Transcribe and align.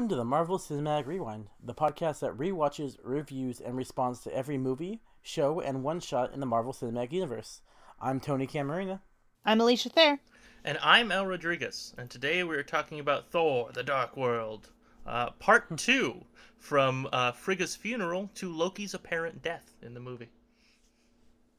Welcome 0.00 0.16
to 0.16 0.16
the 0.16 0.24
Marvel 0.24 0.56
Cinematic 0.58 1.06
Rewind, 1.06 1.50
the 1.62 1.74
podcast 1.74 2.20
that 2.20 2.34
rewatches, 2.38 2.96
reviews, 3.04 3.60
and 3.60 3.76
responds 3.76 4.20
to 4.20 4.34
every 4.34 4.56
movie, 4.56 5.02
show, 5.20 5.60
and 5.60 5.82
one 5.82 6.00
shot 6.00 6.32
in 6.32 6.40
the 6.40 6.46
Marvel 6.46 6.72
Cinematic 6.72 7.12
Universe. 7.12 7.60
I'm 8.00 8.18
Tony 8.18 8.46
Camarina. 8.46 9.02
I'm 9.44 9.60
Alicia 9.60 9.90
Thayer. 9.90 10.18
And 10.64 10.78
I'm 10.80 11.12
El 11.12 11.26
Rodriguez, 11.26 11.92
and 11.98 12.08
today 12.08 12.42
we're 12.44 12.62
talking 12.62 12.98
about 12.98 13.30
Thor: 13.30 13.72
The 13.74 13.82
Dark 13.82 14.16
World, 14.16 14.70
uh, 15.06 15.32
Part 15.32 15.76
Two, 15.76 16.24
from 16.56 17.06
uh, 17.12 17.32
Frigga's 17.32 17.76
funeral 17.76 18.30
to 18.36 18.50
Loki's 18.50 18.94
apparent 18.94 19.42
death 19.42 19.74
in 19.82 19.92
the 19.92 20.00
movie. 20.00 20.30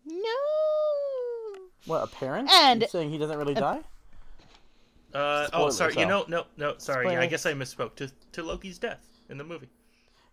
No. 0.04 1.60
What, 1.86 2.06
apparent? 2.06 2.50
And- 2.50 2.82
You're 2.82 2.90
saying 2.90 3.12
he 3.12 3.20
doesn't 3.20 3.38
really 3.38 3.54
die? 3.54 3.82
Uh, 5.14 5.48
oh, 5.54 5.70
Spoilers, 5.70 5.78
sorry. 5.78 5.96
You 5.98 6.06
know, 6.06 6.26
no, 6.28 6.46
no, 6.58 6.76
sorry. 6.78 7.16
I 7.16 7.26
guess 7.28 7.46
I 7.46 7.54
misspoke. 7.54 7.96
To 7.96 8.12
to 8.34 8.44
Loki's 8.44 8.78
death 8.78 9.06
in 9.30 9.38
the 9.38 9.44
movie. 9.44 9.70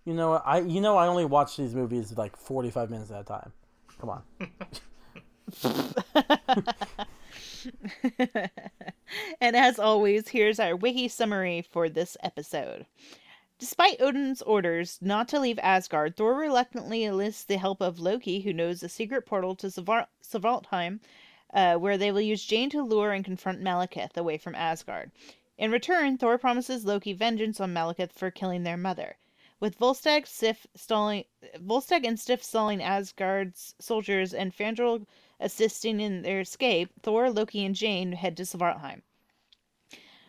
You 0.04 0.14
know, 0.14 0.34
I 0.34 0.60
you 0.60 0.80
know 0.80 0.96
I 0.96 1.06
only 1.06 1.24
watch 1.24 1.56
these 1.56 1.74
movies 1.74 2.16
like 2.16 2.36
45 2.36 2.90
minutes 2.90 3.10
at 3.10 3.20
a 3.20 3.24
time. 3.24 3.52
Come 4.00 4.10
on. 4.10 4.22
and 9.40 9.56
as 9.56 9.78
always, 9.78 10.28
here's 10.28 10.60
our 10.60 10.76
wiki 10.76 11.08
summary 11.08 11.62
for 11.62 11.88
this 11.88 12.16
episode. 12.22 12.86
Despite 13.58 14.00
Odin's 14.00 14.40
orders 14.42 14.98
not 15.02 15.26
to 15.28 15.40
leave 15.40 15.58
Asgard, 15.58 16.16
Thor 16.16 16.36
reluctantly 16.36 17.04
enlists 17.04 17.42
the 17.42 17.58
help 17.58 17.80
of 17.80 17.98
Loki, 17.98 18.40
who 18.40 18.52
knows 18.52 18.82
a 18.82 18.88
secret 18.88 19.26
portal 19.26 19.56
to 19.56 19.66
Svar- 19.66 20.06
Svartalfheim, 20.22 21.00
uh, 21.52 21.76
where 21.76 21.96
they 21.96 22.12
will 22.12 22.20
use 22.20 22.44
Jane 22.44 22.70
to 22.70 22.82
lure 22.82 23.12
and 23.12 23.24
confront 23.24 23.62
Malekith 23.62 24.16
away 24.16 24.38
from 24.38 24.54
Asgard. 24.54 25.10
In 25.56 25.70
return, 25.70 26.18
Thor 26.18 26.38
promises 26.38 26.84
Loki 26.84 27.12
vengeance 27.12 27.60
on 27.60 27.74
Malekith 27.74 28.12
for 28.12 28.30
killing 28.30 28.62
their 28.62 28.76
mother. 28.76 29.16
With 29.60 29.78
Volstagg, 29.78 30.26
Sif 30.26 30.66
stalling, 30.76 31.24
Volstagg 31.56 32.06
and 32.06 32.18
Sif 32.18 32.44
stalling 32.44 32.80
Asgard's 32.80 33.74
soldiers 33.80 34.32
and 34.32 34.56
Fandral 34.56 35.04
assisting 35.40 36.00
in 36.00 36.22
their 36.22 36.40
escape, 36.40 36.90
Thor, 37.02 37.30
Loki, 37.30 37.64
and 37.64 37.74
Jane 37.74 38.12
head 38.12 38.36
to 38.36 38.44
Svartalfheim. 38.44 39.02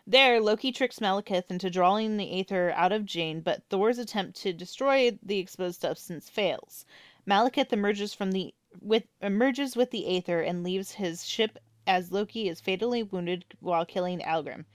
There, 0.08 0.42
Loki 0.42 0.72
tricks 0.72 0.98
Malekith 0.98 1.52
into 1.52 1.70
drawing 1.70 2.18
the 2.18 2.40
Aether 2.40 2.72
out 2.72 2.92
of 2.92 3.06
Jane, 3.06 3.42
but 3.42 3.62
Thor's 3.70 4.00
attempt 4.00 4.42
to 4.42 4.52
destroy 4.52 5.12
the 5.22 5.38
exposed 5.38 5.82
substance 5.82 6.28
fails. 6.28 6.86
Malekith 7.28 7.72
emerges 7.72 8.16
from 8.16 8.32
the 8.32 8.56
with 8.82 9.04
emerges 9.22 9.76
with 9.76 9.92
the 9.92 10.18
Aether 10.18 10.42
and 10.42 10.64
leaves 10.64 10.92
his 10.94 11.26
ship 11.26 11.58
as 11.88 12.12
Loki 12.12 12.48
is 12.48 12.62
fatally 12.62 13.04
wounded 13.04 13.46
while 13.60 13.86
killing 13.86 14.20
Algrim. 14.20 14.66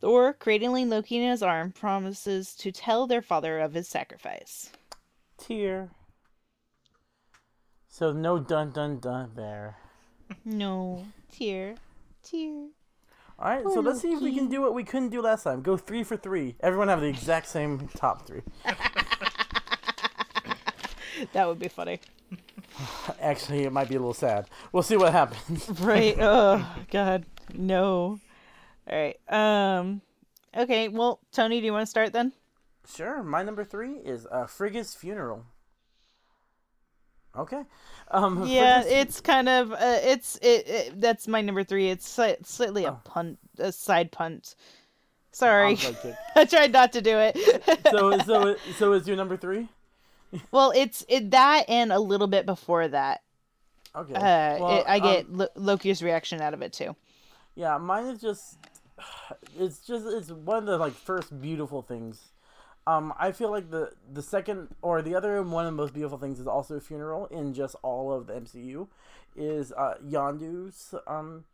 Thor, 0.00 0.32
cradling 0.32 0.90
Loki 0.90 1.16
in 1.16 1.30
his 1.30 1.42
arm, 1.42 1.72
promises 1.72 2.54
to 2.56 2.70
tell 2.70 3.06
their 3.06 3.22
father 3.22 3.58
of 3.58 3.74
his 3.74 3.88
sacrifice. 3.88 4.70
Tear. 5.38 5.90
So 7.88 8.12
no 8.12 8.38
dun 8.38 8.72
dun 8.72 8.98
dun 8.98 9.32
there. 9.34 9.76
No, 10.44 11.06
tear, 11.30 11.76
tear. 12.22 12.68
All 13.38 13.50
right, 13.50 13.64
so 13.64 13.80
let's 13.80 14.00
see 14.00 14.12
if 14.12 14.22
we 14.22 14.34
can 14.34 14.48
do 14.48 14.62
what 14.62 14.74
we 14.74 14.82
couldn't 14.82 15.10
do 15.10 15.20
last 15.20 15.44
time. 15.44 15.62
Go 15.62 15.76
three 15.76 16.02
for 16.02 16.16
three. 16.16 16.56
Everyone 16.60 16.88
have 16.88 17.00
the 17.00 17.06
exact 17.06 17.46
same 17.48 17.88
top 17.88 18.26
three. 18.26 18.42
That 21.32 21.48
would 21.48 21.58
be 21.58 21.68
funny. 21.68 22.00
Actually, 23.20 23.64
it 23.64 23.72
might 23.72 23.88
be 23.88 23.94
a 23.96 23.98
little 23.98 24.14
sad. 24.14 24.48
We'll 24.72 24.82
see 24.82 24.96
what 24.96 25.12
happens. 25.12 25.68
Right. 25.80 26.16
Oh 26.20 26.66
God, 26.90 27.24
no. 27.54 28.18
All 28.90 28.98
right. 28.98 29.16
Um. 29.32 30.00
Okay. 30.56 30.88
Well, 30.88 31.20
Tony, 31.32 31.60
do 31.60 31.66
you 31.66 31.72
want 31.72 31.82
to 31.82 31.90
start 31.90 32.12
then? 32.12 32.32
Sure. 32.94 33.22
My 33.22 33.42
number 33.42 33.64
three 33.64 33.94
is 33.94 34.26
uh, 34.30 34.46
Frigga's 34.46 34.94
funeral. 34.94 35.44
Okay. 37.36 37.62
Um, 38.10 38.46
Yeah, 38.46 38.82
Frigga's- 38.82 38.92
it's 39.00 39.20
kind 39.20 39.48
of 39.48 39.72
uh, 39.72 39.76
it's 40.02 40.36
it, 40.36 40.68
it. 40.68 41.00
That's 41.00 41.26
my 41.28 41.40
number 41.42 41.64
three. 41.64 41.90
It's 41.90 42.08
sli- 42.16 42.44
slightly 42.46 42.84
a 42.84 42.92
Oh. 42.92 43.00
punt, 43.04 43.38
a 43.58 43.72
side 43.72 44.10
punt. 44.12 44.54
Sorry, 45.32 45.76
Sounds 45.76 45.96
like 45.96 46.04
it. 46.06 46.14
I 46.34 46.44
tried 46.46 46.72
not 46.72 46.92
to 46.94 47.02
do 47.02 47.18
it. 47.18 47.36
so 47.90 48.16
so 48.20 48.56
so 48.78 48.92
is 48.94 49.06
your 49.06 49.16
number 49.18 49.36
three? 49.36 49.68
Well, 50.50 50.72
it's 50.74 51.04
it 51.08 51.30
that 51.30 51.66
and 51.68 51.92
a 51.92 52.00
little 52.00 52.26
bit 52.26 52.46
before 52.46 52.88
that. 52.88 53.22
Okay. 53.94 54.14
Uh, 54.14 54.58
Well, 54.58 54.78
it, 54.80 54.84
I 54.86 54.98
um, 54.98 55.36
get 55.38 55.56
Loki's 55.56 56.02
reaction 56.02 56.40
out 56.40 56.54
of 56.54 56.62
it 56.62 56.72
too. 56.72 56.96
Yeah, 57.54 57.78
mine 57.78 58.06
is 58.06 58.20
just 58.20 58.58
it's 59.58 59.78
just 59.80 60.06
it's 60.06 60.30
one 60.30 60.58
of 60.58 60.66
the 60.66 60.76
like 60.78 60.92
first 60.92 61.40
beautiful 61.40 61.82
things. 61.82 62.32
Um, 62.88 63.12
I 63.18 63.32
feel 63.32 63.50
like 63.50 63.70
the 63.70 63.92
the 64.12 64.22
second 64.22 64.68
or 64.82 65.02
the 65.02 65.14
other 65.16 65.42
one 65.42 65.66
of 65.66 65.72
the 65.72 65.76
most 65.76 65.92
beautiful 65.94 66.18
things 66.18 66.38
is 66.38 66.46
also 66.46 66.76
a 66.76 66.80
funeral 66.80 67.26
in 67.26 67.52
just 67.54 67.74
all 67.82 68.12
of 68.12 68.26
the 68.28 68.34
MCU 68.34 68.86
is 69.34 69.72
uh 69.72 69.94
Yondu's 70.06 70.94
um 71.06 71.44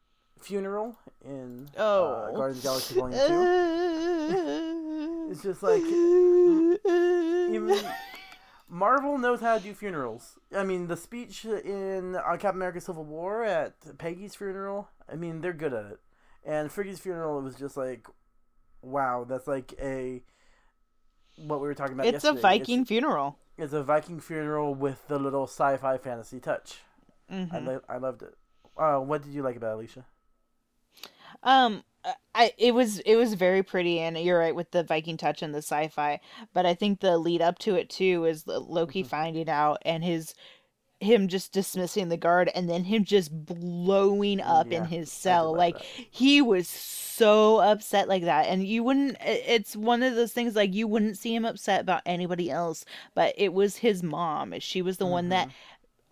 funeral 0.40 0.96
in 1.24 1.68
uh, 1.78 1.82
Oh. 1.82 2.32
Guardians 2.34 2.66
of 2.66 2.88
the 2.88 2.94
Galaxy 2.94 3.00
Volume 3.00 3.18
Two. 3.28 5.28
It's 5.30 5.42
just 5.42 5.62
like 5.62 5.82
even 7.54 7.78
Marvel 8.74 9.18
knows 9.18 9.40
how 9.42 9.58
to 9.58 9.62
do 9.62 9.74
funerals. 9.74 10.38
I 10.56 10.64
mean, 10.64 10.86
the 10.88 10.96
speech 10.96 11.44
in 11.44 12.16
uh, 12.16 12.22
Captain 12.38 12.56
America: 12.56 12.80
Civil 12.80 13.04
War 13.04 13.44
at 13.44 13.98
Peggy's 13.98 14.34
funeral. 14.34 14.88
I 15.10 15.14
mean, 15.16 15.42
they're 15.42 15.52
good 15.52 15.74
at 15.74 15.84
it. 15.84 16.00
And 16.44 16.72
Frigga's 16.72 16.98
funeral 16.98 17.38
it 17.38 17.42
was 17.42 17.54
just 17.54 17.76
like, 17.76 18.06
wow, 18.80 19.24
that's 19.28 19.46
like 19.46 19.74
a 19.80 20.22
what 21.36 21.60
we 21.60 21.66
were 21.68 21.74
talking 21.74 21.92
about. 21.92 22.06
It's 22.06 22.24
a 22.24 22.28
yesterday. 22.28 22.40
Viking 22.40 22.84
funeral. 22.86 23.36
It's, 23.58 23.64
it's 23.66 23.72
a 23.74 23.82
Viking 23.82 24.20
funeral 24.20 24.74
with 24.74 25.06
the 25.06 25.18
little 25.18 25.44
sci-fi 25.44 25.98
fantasy 25.98 26.40
touch. 26.40 26.78
I 27.30 27.34
Mhm. 27.34 27.66
lo- 27.66 27.82
I 27.90 27.98
loved 27.98 28.22
it. 28.22 28.34
Uh, 28.76 28.98
what 29.00 29.22
did 29.22 29.32
you 29.34 29.42
like 29.42 29.56
about 29.56 29.72
it, 29.72 29.74
Alicia? 29.74 30.04
Um, 31.42 31.84
I 32.34 32.52
it 32.58 32.74
was 32.74 32.98
it 33.00 33.16
was 33.16 33.34
very 33.34 33.62
pretty, 33.62 34.00
and 34.00 34.18
you're 34.18 34.38
right 34.38 34.54
with 34.54 34.70
the 34.72 34.82
Viking 34.82 35.16
touch 35.16 35.42
and 35.42 35.54
the 35.54 35.58
sci-fi. 35.58 36.20
But 36.52 36.66
I 36.66 36.74
think 36.74 37.00
the 37.00 37.18
lead 37.18 37.42
up 37.42 37.58
to 37.60 37.74
it 37.76 37.88
too 37.90 38.24
is 38.24 38.46
Loki 38.46 39.02
Mhm. 39.02 39.06
finding 39.06 39.48
out 39.48 39.78
and 39.84 40.02
his 40.04 40.34
him 41.00 41.28
just 41.28 41.52
dismissing 41.52 42.08
the 42.10 42.16
guard, 42.16 42.50
and 42.54 42.70
then 42.70 42.84
him 42.84 43.04
just 43.04 43.44
blowing 43.46 44.40
up 44.40 44.72
Yeah, 44.72 44.78
in 44.78 44.84
his 44.86 45.10
cell. 45.12 45.52
like 45.52 45.74
Like 45.74 45.78
he 46.10 46.40
was 46.40 46.68
so 46.68 47.58
upset 47.60 48.08
like 48.08 48.22
that, 48.24 48.46
and 48.46 48.66
you 48.66 48.84
wouldn't. 48.84 49.16
It's 49.20 49.76
one 49.76 50.02
of 50.02 50.14
those 50.14 50.32
things 50.32 50.54
like 50.56 50.74
you 50.74 50.86
wouldn't 50.88 51.18
see 51.18 51.34
him 51.34 51.44
upset 51.44 51.80
about 51.82 52.02
anybody 52.06 52.50
else, 52.50 52.84
but 53.14 53.34
it 53.36 53.52
was 53.52 53.76
his 53.78 54.02
mom. 54.02 54.54
She 54.60 54.80
was 54.82 54.98
the 54.98 55.06
one 55.06 55.28
that 55.30 55.48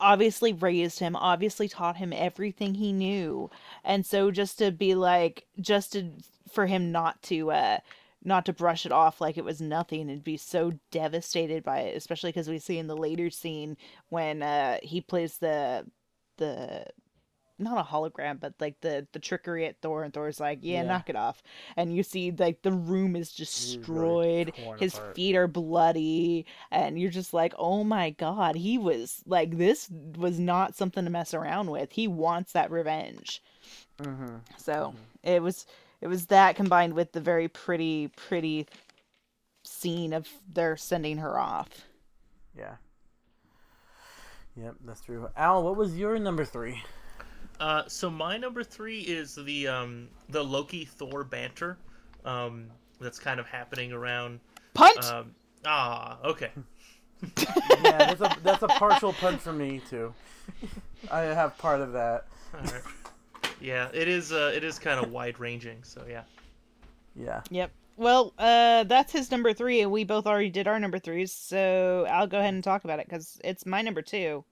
obviously 0.00 0.52
raised 0.52 0.98
him, 0.98 1.16
obviously 1.16 1.68
taught 1.68 1.96
him 1.96 2.12
everything 2.12 2.74
he 2.74 2.92
knew. 2.92 3.50
And 3.84 4.04
so 4.04 4.30
just 4.30 4.58
to 4.58 4.70
be 4.70 4.94
like 4.94 5.46
just 5.60 5.92
to 5.92 6.10
for 6.50 6.66
him 6.66 6.90
not 6.90 7.22
to 7.22 7.52
uh 7.52 7.78
not 8.22 8.44
to 8.46 8.52
brush 8.52 8.84
it 8.84 8.92
off 8.92 9.20
like 9.20 9.38
it 9.38 9.44
was 9.44 9.60
nothing 9.60 10.10
and 10.10 10.22
be 10.22 10.36
so 10.36 10.72
devastated 10.90 11.64
by 11.64 11.80
it, 11.80 11.96
especially 11.96 12.30
because 12.30 12.48
we 12.48 12.58
see 12.58 12.78
in 12.78 12.86
the 12.86 12.96
later 12.96 13.30
scene 13.30 13.76
when 14.08 14.42
uh 14.42 14.78
he 14.82 15.00
plays 15.00 15.38
the 15.38 15.86
the 16.38 16.86
not 17.60 17.78
a 17.78 17.88
hologram, 17.88 18.40
but 18.40 18.54
like 18.60 18.80
the 18.80 19.06
the 19.12 19.18
trickery 19.18 19.66
at 19.66 19.80
Thor, 19.80 20.02
and 20.02 20.12
Thor's 20.12 20.40
like, 20.40 20.58
"Yeah, 20.62 20.82
Yeah. 20.82 20.88
knock 20.88 21.08
it 21.10 21.16
off," 21.16 21.42
and 21.76 21.94
you 21.94 22.02
see 22.02 22.30
like 22.32 22.62
the 22.62 22.72
room 22.72 23.14
is 23.16 23.30
He's 23.36 23.78
really 23.88 24.44
destroyed, 24.44 24.54
his 24.78 24.94
apart. 24.94 25.14
feet 25.14 25.36
are 25.36 25.46
bloody, 25.48 26.46
and 26.70 26.98
you're 27.00 27.10
just 27.10 27.32
like, 27.34 27.54
"Oh 27.58 27.84
my 27.84 28.10
god, 28.10 28.56
he 28.56 28.78
was 28.78 29.22
like 29.26 29.56
this 29.56 29.88
was 30.16 30.38
not 30.40 30.74
something 30.74 31.04
to 31.04 31.10
mess 31.10 31.34
around 31.34 31.70
with. 31.70 31.92
He 31.92 32.08
wants 32.08 32.52
that 32.52 32.70
revenge." 32.70 33.42
Mm-hmm. 33.98 34.36
So 34.56 34.94
it 35.22 35.42
was 35.42 35.66
it 36.00 36.08
was 36.08 36.26
that 36.26 36.56
combined 36.56 36.94
with 36.94 37.12
the 37.12 37.20
very 37.20 37.48
pretty 37.48 38.08
pretty 38.08 38.66
scene 39.62 40.12
of 40.12 40.26
their 40.48 40.76
sending 40.76 41.18
her 41.18 41.38
off. 41.38 41.68
Yeah. 42.56 42.76
Yep, 44.56 44.76
that's 44.84 45.00
true. 45.02 45.28
Al, 45.36 45.62
what 45.62 45.76
was 45.76 45.96
your 45.98 46.18
number 46.18 46.44
three? 46.44 46.82
Uh, 47.60 47.82
so 47.86 48.10
my 48.10 48.36
number 48.36 48.64
three 48.64 49.00
is 49.00 49.34
the 49.34 49.68
um 49.68 50.08
the 50.30 50.42
Loki 50.42 50.84
Thor 50.84 51.22
banter, 51.22 51.76
um 52.24 52.70
that's 53.00 53.18
kind 53.18 53.38
of 53.38 53.46
happening 53.46 53.92
around. 53.92 54.40
Punt. 54.74 55.04
Um, 55.04 55.34
ah, 55.64 56.18
okay. 56.24 56.50
yeah, 57.36 58.14
that's 58.14 58.20
a 58.20 58.36
that's 58.42 58.62
a 58.62 58.68
partial 58.68 59.12
punt 59.12 59.40
for 59.40 59.52
me 59.52 59.82
too. 59.90 60.12
I 61.10 61.20
have 61.20 61.56
part 61.58 61.80
of 61.80 61.92
that. 61.92 62.26
All 62.54 62.60
right. 62.60 62.82
Yeah, 63.60 63.88
it 63.92 64.08
is. 64.08 64.32
Uh, 64.32 64.52
it 64.54 64.64
is 64.64 64.78
kind 64.78 65.04
of 65.04 65.10
wide 65.10 65.38
ranging. 65.38 65.82
So 65.82 66.04
yeah. 66.08 66.22
Yeah. 67.14 67.42
Yep. 67.50 67.70
Well, 67.96 68.32
uh, 68.38 68.84
that's 68.84 69.12
his 69.12 69.30
number 69.30 69.52
three, 69.52 69.82
and 69.82 69.90
we 69.90 70.04
both 70.04 70.26
already 70.26 70.48
did 70.48 70.66
our 70.66 70.80
number 70.80 70.98
threes. 70.98 71.32
So 71.32 72.06
I'll 72.10 72.26
go 72.26 72.38
ahead 72.38 72.54
and 72.54 72.64
talk 72.64 72.84
about 72.84 72.98
it 72.98 73.06
because 73.06 73.38
it's 73.44 73.66
my 73.66 73.82
number 73.82 74.00
two. 74.00 74.44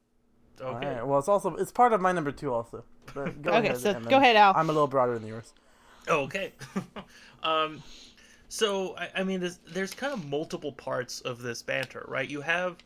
Okay. 0.60 0.66
All 0.66 0.74
right. 0.74 1.06
Well, 1.06 1.18
it's 1.18 1.28
also 1.28 1.54
it's 1.56 1.72
part 1.72 1.92
of 1.92 2.00
my 2.00 2.12
number 2.12 2.32
two 2.32 2.52
also. 2.52 2.84
But 3.14 3.42
go 3.42 3.56
Okay, 3.56 3.58
ahead, 3.58 3.80
so 3.80 3.94
and 3.94 4.06
go 4.08 4.18
ahead, 4.18 4.36
Al. 4.36 4.54
I'm 4.54 4.70
a 4.70 4.72
little 4.72 4.88
broader 4.88 5.18
than 5.18 5.26
yours. 5.28 5.52
Okay. 6.08 6.52
um, 7.42 7.82
So 8.48 8.96
I, 8.96 9.10
I 9.16 9.24
mean, 9.24 9.40
there's, 9.40 9.58
there's 9.66 9.94
kind 9.94 10.12
of 10.12 10.24
multiple 10.24 10.72
parts 10.72 11.20
of 11.22 11.42
this 11.42 11.62
banter, 11.62 12.04
right? 12.08 12.28
You 12.28 12.40
have 12.42 12.78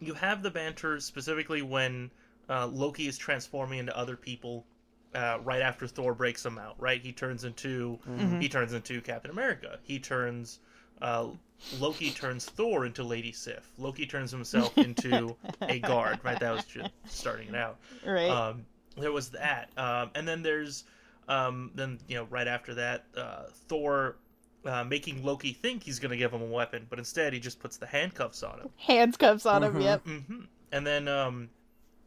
you 0.00 0.14
have 0.14 0.42
the 0.42 0.50
banter 0.50 1.00
specifically 1.00 1.62
when 1.62 2.12
uh, 2.50 2.66
Loki 2.68 3.08
is 3.08 3.18
transforming 3.18 3.80
into 3.80 3.96
other 3.96 4.16
people 4.16 4.66
uh, 5.14 5.38
right 5.42 5.62
after 5.62 5.86
Thor 5.88 6.14
breaks 6.14 6.44
him 6.46 6.58
out. 6.58 6.76
Right, 6.80 7.02
he 7.02 7.12
turns 7.12 7.44
into 7.44 8.00
Mm-hmm. 8.06 8.40
he 8.40 8.48
turns 8.48 8.72
into 8.74 9.00
Captain 9.02 9.30
America. 9.30 9.78
He 9.82 9.98
turns 10.00 10.60
uh, 11.02 11.28
Loki 11.70 12.12
turns 12.12 12.46
Thor 12.46 12.86
into 12.86 13.04
Lady 13.04 13.32
Sif. 13.32 13.70
Loki 13.78 14.06
turns 14.06 14.30
himself 14.30 14.78
into 14.80 15.36
a 15.68 15.80
guard. 15.80 16.20
Right, 16.24 16.38
that 16.40 16.52
was 16.52 16.64
just 16.64 16.90
starting 17.06 17.48
it 17.48 17.54
out. 17.56 17.80
Right. 18.02 18.26
Um, 18.30 18.66
there 19.00 19.12
was 19.12 19.30
that, 19.30 19.70
um, 19.76 20.10
and 20.14 20.26
then 20.26 20.42
there's 20.42 20.84
um, 21.28 21.70
then 21.74 21.98
you 22.08 22.16
know 22.16 22.24
right 22.30 22.46
after 22.48 22.74
that, 22.74 23.04
uh, 23.16 23.44
Thor 23.68 24.16
uh, 24.64 24.84
making 24.84 25.24
Loki 25.24 25.52
think 25.52 25.82
he's 25.82 25.98
going 25.98 26.10
to 26.10 26.16
give 26.16 26.32
him 26.32 26.42
a 26.42 26.46
weapon, 26.46 26.86
but 26.90 26.98
instead 26.98 27.32
he 27.32 27.40
just 27.40 27.60
puts 27.60 27.76
the 27.76 27.86
handcuffs 27.86 28.42
on 28.42 28.60
him. 28.60 28.68
Handcuffs 28.76 29.46
on 29.46 29.62
him. 29.62 29.74
Mhm. 29.74 29.82
Yep. 29.82 30.04
hmm 30.06 30.40
And 30.72 30.86
then 30.86 31.06
um, 31.08 31.48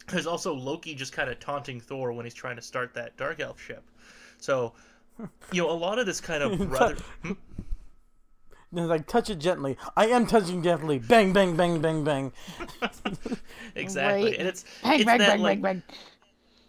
there's 0.07 0.27
also 0.27 0.53
Loki 0.53 0.93
just 0.95 1.13
kind 1.13 1.29
of 1.29 1.39
taunting 1.39 1.79
Thor 1.79 2.11
when 2.13 2.25
he's 2.25 2.33
trying 2.33 2.55
to 2.57 2.61
start 2.61 2.93
that 2.95 3.15
Dark 3.17 3.39
Elf 3.39 3.59
ship. 3.61 3.83
So 4.37 4.73
you 5.51 5.61
know 5.61 5.69
a 5.69 5.73
lot 5.73 5.99
of 5.99 6.05
this 6.05 6.19
kind 6.21 6.43
of 6.43 6.69
brother. 6.69 6.95
Hmm? 7.23 7.33
It's 8.73 8.87
like 8.87 9.05
touch 9.05 9.29
it 9.29 9.39
gently. 9.39 9.75
I 9.97 10.07
am 10.07 10.25
touching 10.25 10.63
gently. 10.63 10.97
Bang, 10.97 11.33
bang, 11.33 11.57
bang, 11.57 11.81
bang, 11.81 12.05
bang. 12.05 12.31
exactly, 13.75 14.31
Right. 14.31 14.39
and 14.39 14.47
it's 14.47 14.63
Bang 14.81 14.95
it's 15.01 15.05
bang 15.05 15.17
that, 15.19 15.27
bang 15.27 15.41
like, 15.41 15.61
bang 15.61 15.61
bang. 15.61 15.83
uh, 15.89 15.93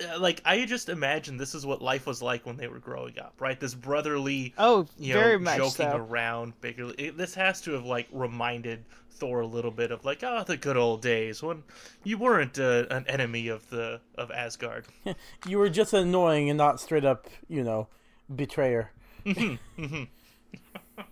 Uh, 0.02 0.19
like 0.19 0.40
I 0.44 0.64
just 0.64 0.88
imagine 0.88 1.37
this 1.37 1.54
is 1.54 1.64
what 1.64 1.82
life 1.82 2.06
was 2.06 2.22
like 2.22 2.46
when 2.46 2.56
they 2.56 2.69
were 2.69 2.78
growing 2.78 3.19
up, 3.19 3.34
right? 3.40 3.58
This 3.58 3.75
brotherly, 3.75 4.54
Oh, 4.58 4.87
you 4.99 5.14
know, 5.14 5.20
very 5.20 5.38
much 5.38 5.56
joking 5.56 5.90
so. 5.90 5.96
around. 5.96 6.60
Bigger, 6.60 6.93
it, 6.99 7.16
this 7.16 7.34
has 7.34 7.60
to 7.62 7.72
have 7.72 7.84
like 7.84 8.08
reminded 8.12 8.84
Thor 9.10 9.40
a 9.40 9.46
little 9.46 9.70
bit 9.70 9.90
of 9.90 10.04
like, 10.04 10.22
oh, 10.22 10.44
the 10.44 10.56
good 10.56 10.76
old 10.76 11.02
days 11.02 11.43
when 11.43 11.62
you 12.02 12.19
weren't 12.19 12.58
uh, 12.58 12.87
an 12.90 13.06
enemy 13.06 13.49
of 13.49 13.69
the 13.70 14.00
of 14.16 14.31
Asgard. 14.31 14.87
You 15.46 15.58
were 15.58 15.69
just 15.69 15.93
annoying 15.93 16.50
and 16.50 16.56
not 16.56 16.81
straight 16.81 17.04
up, 17.04 17.28
you 17.49 17.62
know, 17.62 17.88
betrayer. 18.34 18.90
Mm-hmm, 19.25 19.54
mm-hmm. 19.82 21.02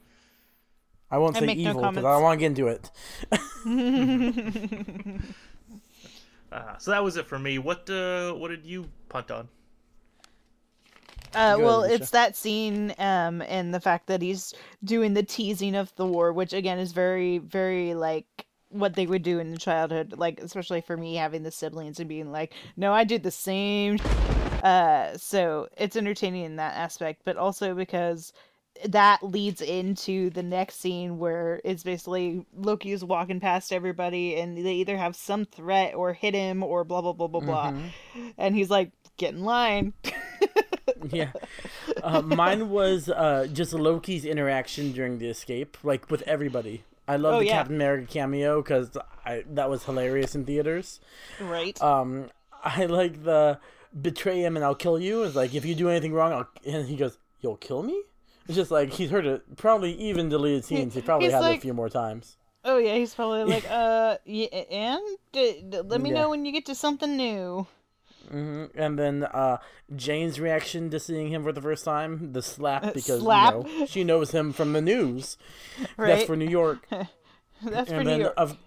I 1.10 1.18
won't 1.18 1.36
I 1.36 1.40
say 1.40 1.52
evil 1.54 1.82
because 1.82 2.04
I 2.04 2.14
don't 2.14 2.22
want 2.22 2.40
to 2.40 2.48
get 2.48 2.58
into 2.58 2.68
it. 2.68 2.90
Uh, 6.52 6.76
so 6.78 6.90
that 6.90 7.02
was 7.02 7.16
it 7.16 7.26
for 7.26 7.38
me. 7.38 7.58
What 7.58 7.88
uh, 7.88 8.32
what 8.32 8.48
did 8.48 8.66
you 8.66 8.86
punt 9.08 9.30
on? 9.30 9.48
Uh, 11.32 11.54
well, 11.58 11.80
ahead, 11.80 11.90
Alicia. 11.90 11.94
it's 12.02 12.10
that 12.10 12.36
scene, 12.36 12.92
um, 12.98 13.40
and 13.42 13.72
the 13.72 13.80
fact 13.80 14.08
that 14.08 14.20
he's 14.20 14.52
doing 14.82 15.14
the 15.14 15.22
teasing 15.22 15.76
of 15.76 15.88
Thor, 15.90 16.32
which 16.32 16.52
again 16.52 16.78
is 16.80 16.90
very, 16.90 17.38
very 17.38 17.94
like 17.94 18.46
what 18.70 18.94
they 18.94 19.06
would 19.06 19.22
do 19.22 19.38
in 19.38 19.56
childhood, 19.56 20.14
like 20.16 20.40
especially 20.40 20.80
for 20.80 20.96
me 20.96 21.14
having 21.14 21.44
the 21.44 21.52
siblings 21.52 22.00
and 22.00 22.08
being 22.08 22.32
like, 22.32 22.54
"No, 22.76 22.92
I 22.92 23.04
did 23.04 23.22
the 23.22 23.30
same." 23.30 23.98
Uh, 24.64 25.16
so 25.16 25.68
it's 25.76 25.96
entertaining 25.96 26.44
in 26.44 26.56
that 26.56 26.74
aspect, 26.74 27.22
but 27.24 27.36
also 27.36 27.74
because 27.74 28.32
that 28.88 29.22
leads 29.22 29.60
into 29.60 30.30
the 30.30 30.42
next 30.42 30.76
scene 30.80 31.18
where 31.18 31.60
it's 31.64 31.82
basically 31.82 32.46
Loki 32.56 32.92
is 32.92 33.04
walking 33.04 33.40
past 33.40 33.72
everybody, 33.72 34.36
and 34.36 34.56
they 34.56 34.74
either 34.74 34.96
have 34.96 35.14
some 35.16 35.44
threat 35.44 35.94
or 35.94 36.12
hit 36.12 36.34
him 36.34 36.62
or 36.62 36.84
blah 36.84 37.00
blah 37.02 37.12
blah 37.12 37.28
blah 37.28 37.40
blah, 37.40 37.74
and 38.38 38.54
he's 38.54 38.70
like, 38.70 38.92
"Get 39.16 39.34
in 39.34 39.44
line." 39.44 39.92
yeah. 41.10 41.30
Uh, 42.02 42.22
mine 42.22 42.70
was 42.70 43.10
uh, 43.10 43.46
just 43.52 43.74
Loki's 43.74 44.24
interaction 44.24 44.92
during 44.92 45.18
the 45.18 45.28
escape, 45.28 45.76
like 45.82 46.10
with 46.10 46.22
everybody. 46.22 46.82
I 47.06 47.16
love 47.16 47.34
Oh, 47.34 47.38
the 47.40 47.46
yeah. 47.46 47.58
Captain 47.58 47.74
America 47.74 48.06
cameo 48.10 48.62
because 48.62 48.96
that 49.26 49.68
was 49.68 49.84
hilarious 49.84 50.34
in 50.34 50.46
theaters. 50.46 51.00
right. 51.40 51.80
Um, 51.82 52.30
I 52.64 52.86
like 52.86 53.24
the 53.24 53.58
betray 54.00 54.40
him 54.42 54.56
and 54.56 54.64
I'll 54.64 54.74
kill 54.74 54.98
you. 54.98 55.24
It's 55.24 55.34
like 55.36 55.54
if 55.54 55.64
you 55.66 55.74
do 55.74 55.90
anything 55.90 56.14
wrong, 56.14 56.32
I'll... 56.32 56.48
and 56.64 56.88
he 56.88 56.96
goes, 56.96 57.18
"You'll 57.40 57.56
kill 57.56 57.82
me." 57.82 58.02
It's 58.50 58.56
just 58.56 58.70
like 58.72 58.90
he's 58.90 59.10
heard 59.10 59.26
it. 59.26 59.56
Probably 59.56 59.92
even 59.92 60.28
deleted 60.28 60.64
scenes. 60.64 60.94
He 60.94 61.02
probably 61.02 61.26
He's 61.26 61.34
had 61.34 61.44
it 61.52 61.58
a 61.58 61.60
few 61.60 61.72
more 61.72 61.88
times. 61.88 62.36
Oh 62.64 62.78
yeah, 62.78 62.94
he's 62.96 63.14
probably 63.14 63.44
like, 63.44 63.64
uh, 63.70 64.18
yeah, 64.24 64.46
and 64.70 65.00
D- 65.32 65.62
d- 65.68 65.80
let 65.82 66.00
me 66.00 66.10
Yeah. 66.10 66.16
know 66.22 66.30
when 66.30 66.44
you 66.44 66.50
get 66.50 66.66
to 66.66 66.74
something 66.74 67.16
new. 67.16 67.66
hmm 68.28 68.64
And 68.74 68.98
then 68.98 69.22
uh, 69.22 69.58
Jane's 69.94 70.40
reaction 70.40 70.90
to 70.90 70.98
seeing 70.98 71.28
him 71.28 71.44
for 71.44 71.52
the 71.52 71.62
first 71.62 71.84
time, 71.84 72.32
the 72.32 72.42
slap 72.42 72.92
because 72.92 73.20
slap. 73.20 73.54
you 73.54 73.62
know 73.78 73.86
she 73.86 74.02
knows 74.04 74.32
him 74.32 74.52
from 74.52 74.72
the 74.72 74.82
news. 74.82 75.38
Right? 75.96 76.08
That's 76.08 76.24
for 76.24 76.34
New 76.36 76.48
York. 76.50 76.86
That's 77.62 77.88
for 77.90 78.00
and 78.02 78.08
New 78.08 78.18
York. 78.18 78.34
of 78.36 78.58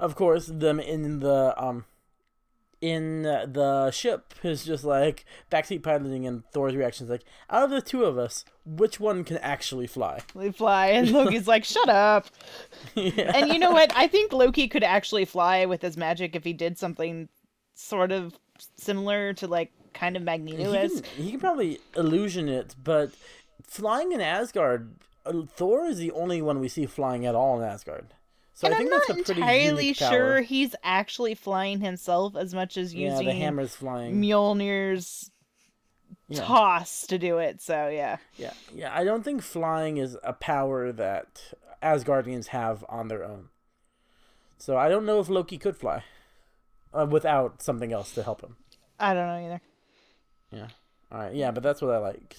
of 0.00 0.14
course 0.16 0.46
them 0.46 0.80
in 0.80 1.20
the 1.20 1.54
um 1.62 1.84
in 2.80 3.22
the 3.22 3.90
ship 3.90 4.34
is 4.42 4.64
just 4.64 4.84
like 4.84 5.24
backseat 5.50 5.82
piloting 5.82 6.26
and 6.26 6.44
Thor's 6.52 6.76
reaction 6.76 7.06
is 7.06 7.10
like 7.10 7.24
out 7.50 7.64
of 7.64 7.70
the 7.70 7.82
two 7.82 8.04
of 8.04 8.16
us 8.18 8.44
which 8.64 9.00
one 9.00 9.24
can 9.24 9.38
actually 9.38 9.86
fly 9.86 10.20
They 10.34 10.52
fly, 10.52 10.88
and 10.88 11.10
Loki's 11.10 11.48
like, 11.48 11.64
"Shut 11.74 11.88
up." 11.88 12.26
yeah. 12.94 13.32
And 13.34 13.50
you 13.50 13.58
know 13.58 13.70
what? 13.72 13.90
I 13.96 14.06
think 14.06 14.32
Loki 14.32 14.68
could 14.68 14.84
actually 14.84 15.24
fly 15.24 15.64
with 15.64 15.80
his 15.82 15.96
magic 15.96 16.36
if 16.36 16.44
he 16.44 16.52
did 16.52 16.78
something 16.78 17.28
sort 17.74 18.12
of 18.12 18.38
similar 18.76 19.32
to 19.34 19.46
like 19.46 19.72
kind 19.94 20.16
of 20.16 20.22
Magneto 20.22 20.72
he, 20.72 20.78
is. 20.78 21.00
can, 21.00 21.24
he 21.24 21.30
can 21.30 21.40
probably 21.40 21.78
illusion 21.96 22.48
it 22.48 22.74
but 22.82 23.10
flying 23.62 24.12
in 24.12 24.20
Asgard 24.20 24.94
uh, 25.24 25.42
Thor 25.54 25.86
is 25.86 25.98
the 25.98 26.10
only 26.12 26.42
one 26.42 26.60
we 26.60 26.68
see 26.68 26.86
flying 26.86 27.24
at 27.24 27.34
all 27.34 27.60
in 27.60 27.66
Asgard 27.66 28.08
so 28.58 28.66
And 28.66 28.74
I 28.74 28.78
I'm 28.78 28.82
think 28.88 28.90
not 28.90 29.02
that's 29.06 29.20
a 29.20 29.24
pretty 29.34 29.40
entirely 29.40 29.92
sure 29.92 30.08
power. 30.08 30.40
he's 30.40 30.74
actually 30.82 31.34
flying 31.36 31.80
himself 31.80 32.34
as 32.34 32.52
much 32.54 32.76
as 32.76 32.92
yeah 32.92 33.10
using 33.12 33.26
the 33.26 33.32
hammer's 33.34 33.74
flying 33.76 34.20
Mjolnir's 34.20 35.30
Yeah. 36.28 36.40
toss 36.42 37.06
to 37.06 37.18
do 37.18 37.38
it. 37.38 37.60
So 37.60 37.86
yeah. 37.88 38.16
Yeah, 38.36 38.52
yeah. 38.74 38.90
I 38.92 39.04
don't 39.04 39.22
think 39.22 39.42
flying 39.42 39.98
is 39.98 40.16
a 40.24 40.32
power 40.32 40.90
that 40.92 41.54
Asgardians 41.82 42.48
have 42.48 42.84
on 42.88 43.06
their 43.08 43.22
own. 43.24 43.50
So 44.58 44.76
I 44.76 44.88
don't 44.88 45.06
know 45.06 45.20
if 45.20 45.28
Loki 45.28 45.56
could 45.58 45.76
fly 45.76 46.02
uh, 46.92 47.06
without 47.08 47.62
something 47.62 47.92
else 47.92 48.12
to 48.14 48.22
help 48.24 48.40
him. 48.42 48.56
I 48.98 49.14
don't 49.14 49.26
know 49.28 49.46
either. 49.46 49.60
Yeah. 50.50 50.68
All 51.12 51.18
right. 51.20 51.34
Yeah, 51.34 51.52
but 51.52 51.62
that's 51.62 51.80
what 51.80 51.94
I 51.94 51.98
like. 51.98 52.36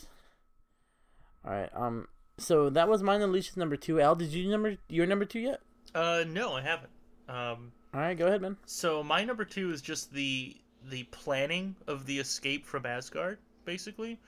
All 1.45 1.51
right. 1.53 1.69
Um. 1.73 2.07
So 2.37 2.69
that 2.69 2.87
was 2.89 3.01
mine 3.03 3.21
and 3.21 3.31
Alicia's 3.31 3.55
number 3.57 3.77
two. 3.77 3.99
Al, 4.01 4.15
did 4.15 4.33
you 4.33 4.49
number 4.49 4.75
your 4.89 5.05
number 5.05 5.23
two 5.25 5.39
yet? 5.39 5.61
Uh, 5.93 6.23
no, 6.27 6.53
I 6.53 6.61
haven't. 6.61 6.91
Um, 7.27 7.71
All 7.93 7.99
right. 8.01 8.17
Go 8.17 8.27
ahead, 8.27 8.41
man. 8.41 8.57
so 8.65 9.03
my 9.03 9.23
number 9.25 9.45
two 9.45 9.71
is 9.71 9.81
just 9.81 10.13
the 10.13 10.57
the 10.89 11.03
planning 11.05 11.75
of 11.87 12.05
the 12.05 12.19
escape 12.19 12.65
from 12.65 12.85
Asgard, 12.85 13.39
basically. 13.65 14.19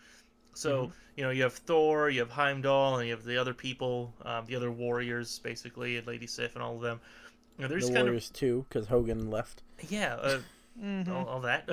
So 0.53 0.89
Mm-hmm. 0.89 0.91
you 1.17 1.23
know 1.23 1.31
you 1.31 1.43
have 1.43 1.53
Thor, 1.53 2.09
you 2.09 2.21
have 2.21 2.31
Heimdall, 2.31 2.97
and 2.97 3.07
you 3.07 3.13
have 3.15 3.25
the 3.25 3.37
other 3.37 3.53
people, 3.55 4.15
um, 4.23 4.45
the 4.47 4.55
other 4.57 4.71
warriors, 4.71 5.39
basically, 5.39 5.97
and 5.97 6.07
Lady 6.07 6.27
Sif 6.27 6.55
and 6.55 6.63
all 6.63 6.75
of 6.77 6.81
them. 6.81 7.01
You 7.57 7.63
know, 7.63 7.69
they're 7.69 7.79
The 7.79 7.87
just 7.87 7.93
kind 7.93 8.09
Warriors 8.09 8.29
too, 8.29 8.65
because 8.69 8.87
Hogun 8.87 9.29
left. 9.29 9.63
yeah, 9.89 10.15
uh, 10.15 10.41
Mm-hmm. 10.81 11.11
all, 11.11 11.25
all 11.27 11.41
that. 11.41 11.69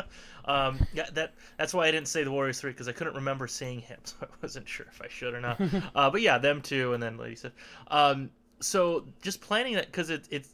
um, 0.44 0.82
yeah, 0.92 1.06
that 1.14 1.34
that's 1.58 1.74
why 1.74 1.86
I 1.86 1.90
didn't 1.90 2.08
say 2.08 2.24
the 2.24 2.30
Warriors 2.32 2.60
three 2.60 2.72
because 2.72 2.88
I 2.88 2.92
couldn't 2.92 3.14
remember 3.16 3.46
seeing 3.46 3.80
him, 3.80 3.98
so 4.04 4.16
I 4.22 4.26
wasn't 4.42 4.68
sure 4.68 4.86
if 4.90 5.00
I 5.02 5.08
should 5.08 5.34
or 5.34 5.40
not. 5.40 5.60
uh, 5.94 6.10
but 6.10 6.20
yeah, 6.22 6.38
them 6.38 6.60
two, 6.62 6.92
and 6.94 7.02
then 7.02 7.16
Lady 7.18 7.36
Sif. 7.36 7.52
Um, 7.88 8.30
so 8.62 9.06
just 9.20 9.40
planning 9.40 9.74
that 9.74 9.86
because 9.86 10.10
it 10.10 10.26
it 10.30 10.46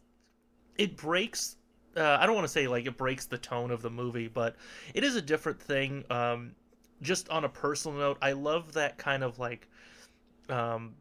it 0.76 0.96
breaks. 0.96 1.56
Uh, 1.96 2.16
I 2.20 2.26
don't 2.26 2.34
want 2.34 2.46
to 2.46 2.52
say 2.52 2.68
like 2.68 2.86
it 2.86 2.96
breaks 2.96 3.26
the 3.26 3.38
tone 3.38 3.70
of 3.70 3.82
the 3.82 3.90
movie, 3.90 4.28
but 4.28 4.56
it 4.94 5.04
is 5.04 5.16
a 5.16 5.22
different 5.22 5.60
thing. 5.60 6.04
Um, 6.10 6.52
just 7.02 7.28
on 7.28 7.44
a 7.44 7.48
personal 7.48 7.98
note, 7.98 8.18
I 8.20 8.32
love 8.32 8.72
that 8.72 8.98
kind 8.98 9.22
of 9.22 9.38
like, 9.38 9.68
um, 10.48 10.94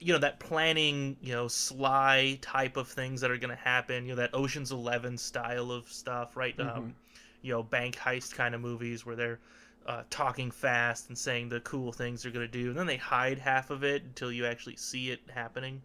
you 0.00 0.12
know, 0.12 0.18
that 0.18 0.40
planning, 0.40 1.16
you 1.20 1.32
know, 1.32 1.48
sly 1.48 2.38
type 2.40 2.76
of 2.76 2.88
things 2.88 3.20
that 3.20 3.30
are 3.30 3.36
going 3.36 3.50
to 3.50 3.62
happen. 3.62 4.04
You 4.04 4.10
know, 4.10 4.16
that 4.16 4.30
Ocean's 4.34 4.72
Eleven 4.72 5.16
style 5.18 5.70
of 5.70 5.88
stuff, 5.88 6.36
right? 6.36 6.58
Um, 6.60 6.94
you 7.42 7.52
know, 7.52 7.62
bank 7.62 7.96
heist 7.96 8.34
kind 8.34 8.54
of 8.54 8.60
movies 8.60 9.06
where 9.06 9.14
they're 9.16 9.38
uh, 9.86 10.02
talking 10.10 10.50
fast 10.50 11.08
and 11.08 11.18
saying 11.18 11.48
the 11.48 11.60
cool 11.60 11.92
things 11.92 12.22
they're 12.22 12.32
going 12.32 12.46
to 12.46 12.52
do, 12.52 12.70
and 12.70 12.78
then 12.78 12.86
they 12.86 12.96
hide 12.96 13.38
half 13.38 13.70
of 13.70 13.84
it 13.84 14.02
until 14.04 14.32
you 14.32 14.46
actually 14.46 14.76
see 14.76 15.10
it 15.10 15.20
happening. 15.32 15.82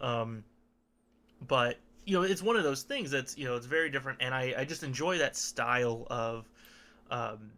Um, 0.00 0.44
but 1.46 1.78
you 2.06 2.14
know, 2.16 2.22
it's 2.22 2.42
one 2.42 2.56
of 2.56 2.64
those 2.64 2.82
things 2.82 3.10
that's 3.10 3.36
you 3.36 3.44
know 3.44 3.56
it's 3.56 3.66
very 3.66 3.90
different, 3.90 4.18
and 4.20 4.34
I 4.34 4.54
I 4.58 4.64
just 4.64 4.82
enjoy 4.82 5.18
that 5.18 5.36
style 5.36 6.06
of, 6.10 6.48
um, 7.10 7.52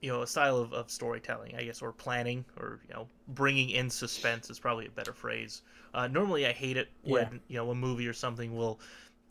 you 0.00 0.10
know, 0.10 0.22
a 0.22 0.26
style 0.26 0.58
of, 0.58 0.72
of 0.72 0.90
storytelling, 0.90 1.54
I 1.56 1.64
guess, 1.64 1.82
or 1.82 1.92
planning, 1.92 2.44
or 2.58 2.80
you 2.88 2.94
know, 2.94 3.08
bringing 3.28 3.70
in 3.70 3.90
suspense 3.90 4.50
is 4.50 4.58
probably 4.60 4.86
a 4.86 4.90
better 4.90 5.12
phrase. 5.14 5.62
Uh, 5.94 6.08
normally, 6.08 6.46
I 6.46 6.52
hate 6.52 6.76
it 6.76 6.88
when 7.02 7.28
Yeah. 7.28 7.30
you 7.48 7.56
know 7.56 7.70
a 7.70 7.74
movie 7.74 8.08
or 8.08 8.14
something 8.14 8.56
will 8.56 8.80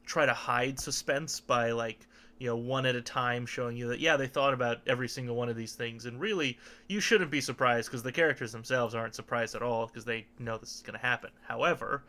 try 0.06 0.26
to 0.28 0.34
hide 0.34 0.80
suspense 0.80 1.42
by 1.42 1.72
like 1.74 2.08
you 2.40 2.48
know, 2.48 2.56
one 2.56 2.86
at 2.86 2.96
a 2.96 3.02
time, 3.02 3.46
showing 3.46 3.78
you 3.78 3.88
that 3.90 4.00
yeah, 4.00 4.18
they 4.18 4.28
thought 4.28 4.54
about 4.54 4.80
every 4.88 5.08
single 5.08 5.36
one 5.36 5.50
of 5.50 5.56
these 5.56 5.74
things, 5.76 6.06
and 6.06 6.20
really, 6.20 6.58
you 6.88 7.00
shouldn't 7.00 7.30
be 7.32 7.42
surprised 7.42 7.90
because 7.90 8.02
the 8.02 8.12
characters 8.12 8.52
themselves 8.52 8.96
aren't 8.96 9.14
surprised 9.14 9.56
at 9.56 9.62
all 9.62 9.88
because 9.88 10.06
they 10.06 10.26
know 10.40 10.58
this 10.58 10.76
is 10.76 10.82
going 10.82 10.98
to 11.00 11.06
happen. 11.06 11.30
However, 11.48 12.04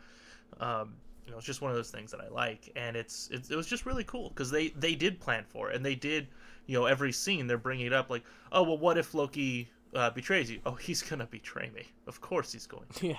um, 0.59 0.93
you 1.25 1.31
know, 1.31 1.37
it's 1.37 1.45
just 1.45 1.61
one 1.61 1.69
of 1.71 1.77
those 1.77 1.91
things 1.91 2.11
that 2.11 2.21
I 2.21 2.29
like, 2.29 2.71
and 2.75 2.95
it's, 2.95 3.29
it's 3.31 3.51
it 3.51 3.55
was 3.55 3.67
just 3.67 3.85
really 3.85 4.03
cool 4.05 4.29
because 4.29 4.49
they 4.49 4.69
they 4.69 4.95
did 4.95 5.19
plan 5.19 5.43
for 5.47 5.69
it, 5.69 5.75
and 5.75 5.85
they 5.85 5.95
did, 5.95 6.27
you 6.65 6.79
know, 6.79 6.85
every 6.85 7.11
scene 7.11 7.45
they're 7.47 7.57
bringing 7.57 7.85
it 7.85 7.93
up 7.93 8.09
like, 8.09 8.23
oh 8.51 8.63
well, 8.63 8.77
what 8.77 8.97
if 8.97 9.13
Loki 9.13 9.69
uh, 9.93 10.09
betrays 10.09 10.49
you? 10.49 10.61
Oh, 10.65 10.75
he's 10.75 11.01
gonna 11.01 11.25
betray 11.25 11.69
me. 11.75 11.83
Of 12.07 12.21
course 12.21 12.51
he's 12.53 12.67
going. 12.67 12.87
to. 12.95 13.07
Yeah. 13.09 13.17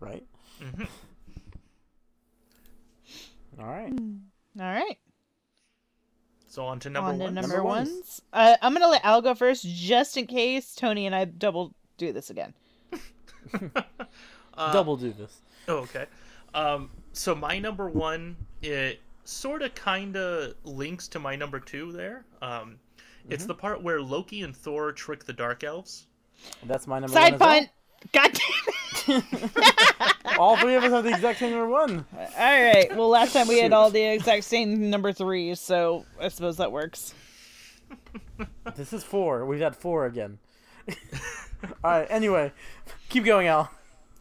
Right. 0.00 0.24
Mhm. 0.60 0.88
All 3.58 3.66
right. 3.66 3.92
All 4.60 4.66
right. 4.66 4.98
So 6.52 6.66
on 6.66 6.80
to 6.80 6.90
number 6.90 7.08
on 7.12 7.18
to 7.18 7.24
one. 7.24 7.34
number, 7.34 7.48
Number 7.48 7.64
ones. 7.64 7.88
ones. 7.90 8.22
Uh, 8.30 8.56
I'm 8.60 8.74
gonna 8.74 8.86
let 8.88 9.02
Al 9.06 9.22
go 9.22 9.34
first, 9.34 9.64
just 9.66 10.18
in 10.18 10.26
case 10.26 10.74
Tony 10.74 11.06
and 11.06 11.14
I 11.14 11.24
double 11.24 11.72
do 11.96 12.12
this 12.12 12.28
again. 12.28 12.52
Uh, 14.54 14.70
Double 14.70 14.98
do 14.98 15.14
this. 15.14 15.40
Oh, 15.66 15.76
okay. 15.78 16.04
Um, 16.52 16.90
so 17.14 17.34
my 17.34 17.58
number 17.58 17.88
one, 17.88 18.36
it 18.60 19.00
sort 19.24 19.62
of 19.62 19.74
kind 19.74 20.14
of 20.14 20.52
links 20.64 21.08
to 21.08 21.18
my 21.18 21.34
number 21.36 21.58
two 21.58 21.90
there. 21.92 22.26
Um, 22.42 22.78
It's 23.30 23.46
the 23.46 23.54
part 23.54 23.82
where 23.82 24.02
Loki 24.02 24.42
and 24.42 24.54
Thor 24.54 24.92
trick 24.92 25.24
the 25.24 25.32
Dark 25.32 25.64
Elves. 25.64 26.06
That's 26.64 26.86
my 26.86 26.98
number 26.98 27.14
Side 27.14 27.40
one. 27.40 27.48
as 27.50 27.60
punt. 27.60 27.68
God 28.12 28.24
damn 28.34 28.68
it! 28.68 28.74
Well. 29.08 29.22
All 30.38 30.56
three 30.56 30.74
of 30.74 30.82
us 30.84 30.90
have 30.92 31.04
the 31.04 31.10
exact 31.10 31.38
same 31.38 31.50
number 31.50 31.68
one. 31.68 32.04
All 32.16 32.26
right. 32.38 32.88
Well, 32.96 33.08
last 33.08 33.32
time 33.32 33.48
we 33.48 33.58
had 33.60 33.72
all 33.72 33.90
the 33.90 34.00
exact 34.02 34.44
same 34.44 34.88
number 34.90 35.12
three, 35.12 35.54
so 35.54 36.04
I 36.20 36.28
suppose 36.28 36.56
that 36.56 36.72
works. 36.72 37.14
This 38.74 38.92
is 38.92 39.04
four. 39.04 39.44
We've 39.46 39.60
got 39.60 39.76
four 39.76 40.06
again. 40.06 40.38
All 41.84 41.90
right. 41.90 42.06
Anyway, 42.10 42.52
keep 43.08 43.24
going, 43.24 43.46
Al. 43.46 43.70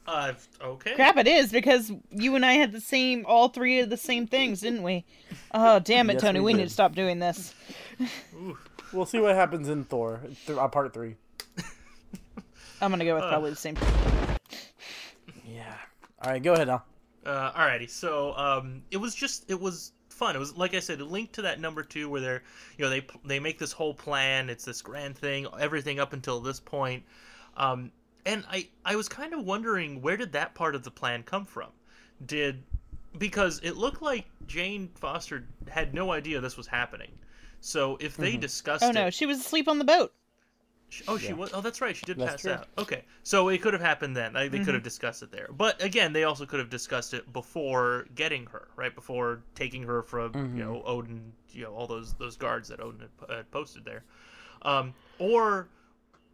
Uh, 0.05 0.33
okay. 0.61 0.95
Crap, 0.95 1.17
it 1.17 1.27
is 1.27 1.51
because 1.51 1.91
you 2.11 2.35
and 2.35 2.45
I 2.45 2.53
had 2.53 2.71
the 2.71 2.81
same, 2.81 3.23
all 3.27 3.47
three 3.49 3.79
of 3.79 3.89
the 3.89 3.97
same 3.97 4.27
things, 4.27 4.61
didn't 4.61 4.83
we? 4.83 5.05
Oh, 5.53 5.79
damn 5.79 6.09
it, 6.09 6.13
Yes, 6.13 6.23
Tony. 6.23 6.39
we 6.39 6.45
We, 6.47 6.53
need 6.53 6.63
to 6.65 6.69
stop 6.69 6.93
doing 6.93 7.19
this. 7.19 7.53
Ooh. 8.35 8.57
We'll 8.91 9.05
see 9.05 9.19
what 9.19 9.35
happens 9.35 9.69
in 9.69 9.85
Thor, 9.85 10.19
th- 10.45 10.57
uh, 10.57 10.67
part 10.67 10.93
three. 10.93 11.15
I'm 12.81 12.91
gonna 12.91 13.05
go 13.05 13.15
with 13.15 13.23
Uh. 13.23 13.29
probably 13.29 13.51
the 13.51 13.55
same. 13.55 13.77
Yeah. 16.21 16.27
All 16.27 16.31
right. 16.31 16.43
Go 16.43 16.53
ahead, 16.53 16.69
Al. 16.69 16.85
Uh, 17.25 17.51
alrighty, 17.51 17.89
so 17.89 18.35
um, 18.35 18.81
it 18.89 18.97
was 18.97 19.13
just 19.13 19.49
it 19.49 19.59
was 19.59 19.91
fun. 20.09 20.35
It 20.35 20.39
was 20.39 20.55
like 20.57 20.73
I 20.73 20.79
said, 20.79 20.99
it 20.99 21.05
linked 21.05 21.33
to 21.33 21.43
that 21.43 21.59
number 21.59 21.83
two 21.83 22.09
where 22.09 22.21
they're 22.21 22.43
you 22.77 22.85
know 22.85 22.89
they 22.89 23.05
they 23.25 23.39
make 23.39 23.59
this 23.59 23.71
whole 23.71 23.93
plan. 23.93 24.49
It's 24.49 24.65
this 24.65 24.81
grand 24.81 25.17
thing, 25.17 25.45
everything 25.59 25.99
up 25.99 26.13
until 26.13 26.39
this 26.39 26.59
point. 26.59 27.03
Um, 27.57 27.91
and 28.25 28.43
I 28.49 28.67
I 28.85 28.95
was 28.95 29.07
kind 29.07 29.33
of 29.33 29.45
wondering 29.45 30.01
where 30.01 30.17
did 30.17 30.31
that 30.33 30.55
part 30.55 30.73
of 30.73 30.83
the 30.83 30.91
plan 30.91 31.23
come 31.23 31.45
from? 31.45 31.69
Did 32.25 32.63
because 33.17 33.59
it 33.63 33.77
looked 33.77 34.01
like 34.01 34.25
Jane 34.47 34.89
Foster 34.95 35.47
had 35.69 35.93
no 35.93 36.11
idea 36.11 36.39
this 36.39 36.57
was 36.57 36.67
happening. 36.67 37.11
So 37.59 37.97
if 37.99 38.17
they 38.17 38.37
discussed 38.37 38.83
Oh 38.83 38.89
it, 38.89 38.93
no, 38.93 39.09
she 39.11 39.27
was 39.27 39.39
asleep 39.39 39.67
on 39.67 39.77
the 39.77 39.85
boat. 39.85 40.13
Oh, 41.07 41.17
she 41.17 41.27
Yeah. 41.27 41.33
was. 41.33 41.51
Oh, 41.53 41.61
that's 41.61 41.81
right. 41.81 41.95
She 41.95 42.05
did 42.05 42.17
That's 42.17 42.31
pass 42.33 42.41
true. 42.41 42.51
out. 42.51 42.67
Okay, 42.77 43.03
so 43.23 43.47
it 43.49 43.61
could 43.61 43.73
have 43.73 43.81
happened 43.81 44.15
then. 44.15 44.33
Like, 44.33 44.51
they 44.51 44.57
Mm-hmm. 44.57 44.65
could 44.65 44.73
have 44.73 44.83
discussed 44.83 45.23
it 45.23 45.31
there. 45.31 45.47
But 45.51 45.81
again, 45.81 46.13
they 46.13 46.23
also 46.23 46.45
could 46.45 46.59
have 46.59 46.69
discussed 46.69 47.13
it 47.13 47.31
before 47.31 48.07
getting 48.15 48.45
her, 48.47 48.67
right? 48.75 48.93
Before 48.93 49.41
taking 49.55 49.83
her 49.83 50.01
from 50.03 50.33
Mm-hmm. 50.33 50.57
you 50.57 50.63
know 50.63 50.81
Odin, 50.85 51.33
you 51.51 51.63
know 51.63 51.73
all 51.73 51.87
those 51.87 52.13
those 52.15 52.35
guards 52.37 52.67
that 52.69 52.79
Odin 52.81 53.07
had, 53.27 53.35
had 53.35 53.51
posted 53.51 53.85
there. 53.85 54.03
Um, 54.63 54.93
or 55.19 55.67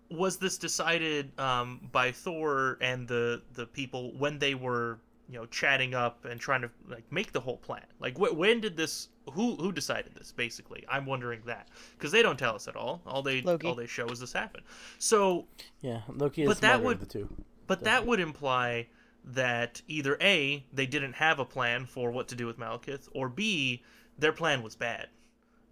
was 0.10 0.38
this 0.38 0.58
decided 0.58 1.38
um, 1.40 1.90
by 1.92 2.12
Thor 2.12 2.78
and 2.82 3.08
the 3.08 3.42
the 3.54 3.66
people 3.66 4.12
when 4.18 4.40
they 4.40 4.56
were 4.56 5.00
you 5.30 5.38
know 5.38 5.46
chatting 5.48 5.94
up 5.94 6.26
and 6.26 6.40
trying 6.40 6.62
to 6.62 6.70
like 6.90 7.04
make 7.12 7.32
the 7.32 7.40
whole 7.40 7.58
plan? 7.58 7.86
Like 8.00 8.18
wh- 8.18 8.36
when 8.38 8.60
did 8.62 8.78
this? 8.78 9.10
Who 9.34 9.56
who 9.56 9.72
decided 9.72 10.14
this? 10.16 10.32
Basically, 10.32 10.86
I'm 10.90 11.06
wondering 11.06 11.42
that 11.46 11.68
because 11.98 12.12
they 12.12 12.22
don't 12.22 12.40
tell 12.40 12.56
us 12.56 12.68
at 12.68 12.76
all. 12.76 13.02
All 13.06 13.22
they 13.22 13.42
Loki. 13.42 13.68
all 13.68 13.76
they 13.76 13.88
show 13.88 14.08
is 14.08 14.20
this 14.20 14.32
happened 14.34 14.64
So 15.00 15.48
Yeah, 15.82 16.02
Loki 16.08 16.44
is 16.44 16.48
But 16.48 16.62
that 16.62 16.82
would- 16.82 16.96
of 16.96 17.00
the 17.02 17.06
two. 17.06 17.30
but 17.68 17.84
that 17.84 18.06
would 18.06 18.20
imply 18.20 18.88
that 19.26 19.82
either 19.90 20.18
A, 20.22 20.66
they 20.72 20.86
didn't 20.86 21.14
have 21.14 21.40
a 21.40 21.46
plan 21.46 21.86
for 21.86 22.12
what 22.12 22.30
to 22.30 22.36
do 22.36 22.46
with 22.48 22.58
Malekith, 22.58 23.10
or 23.14 23.28
B, 23.28 23.84
their 24.18 24.32
plan 24.32 24.64
was 24.64 24.76
bad. 24.78 25.08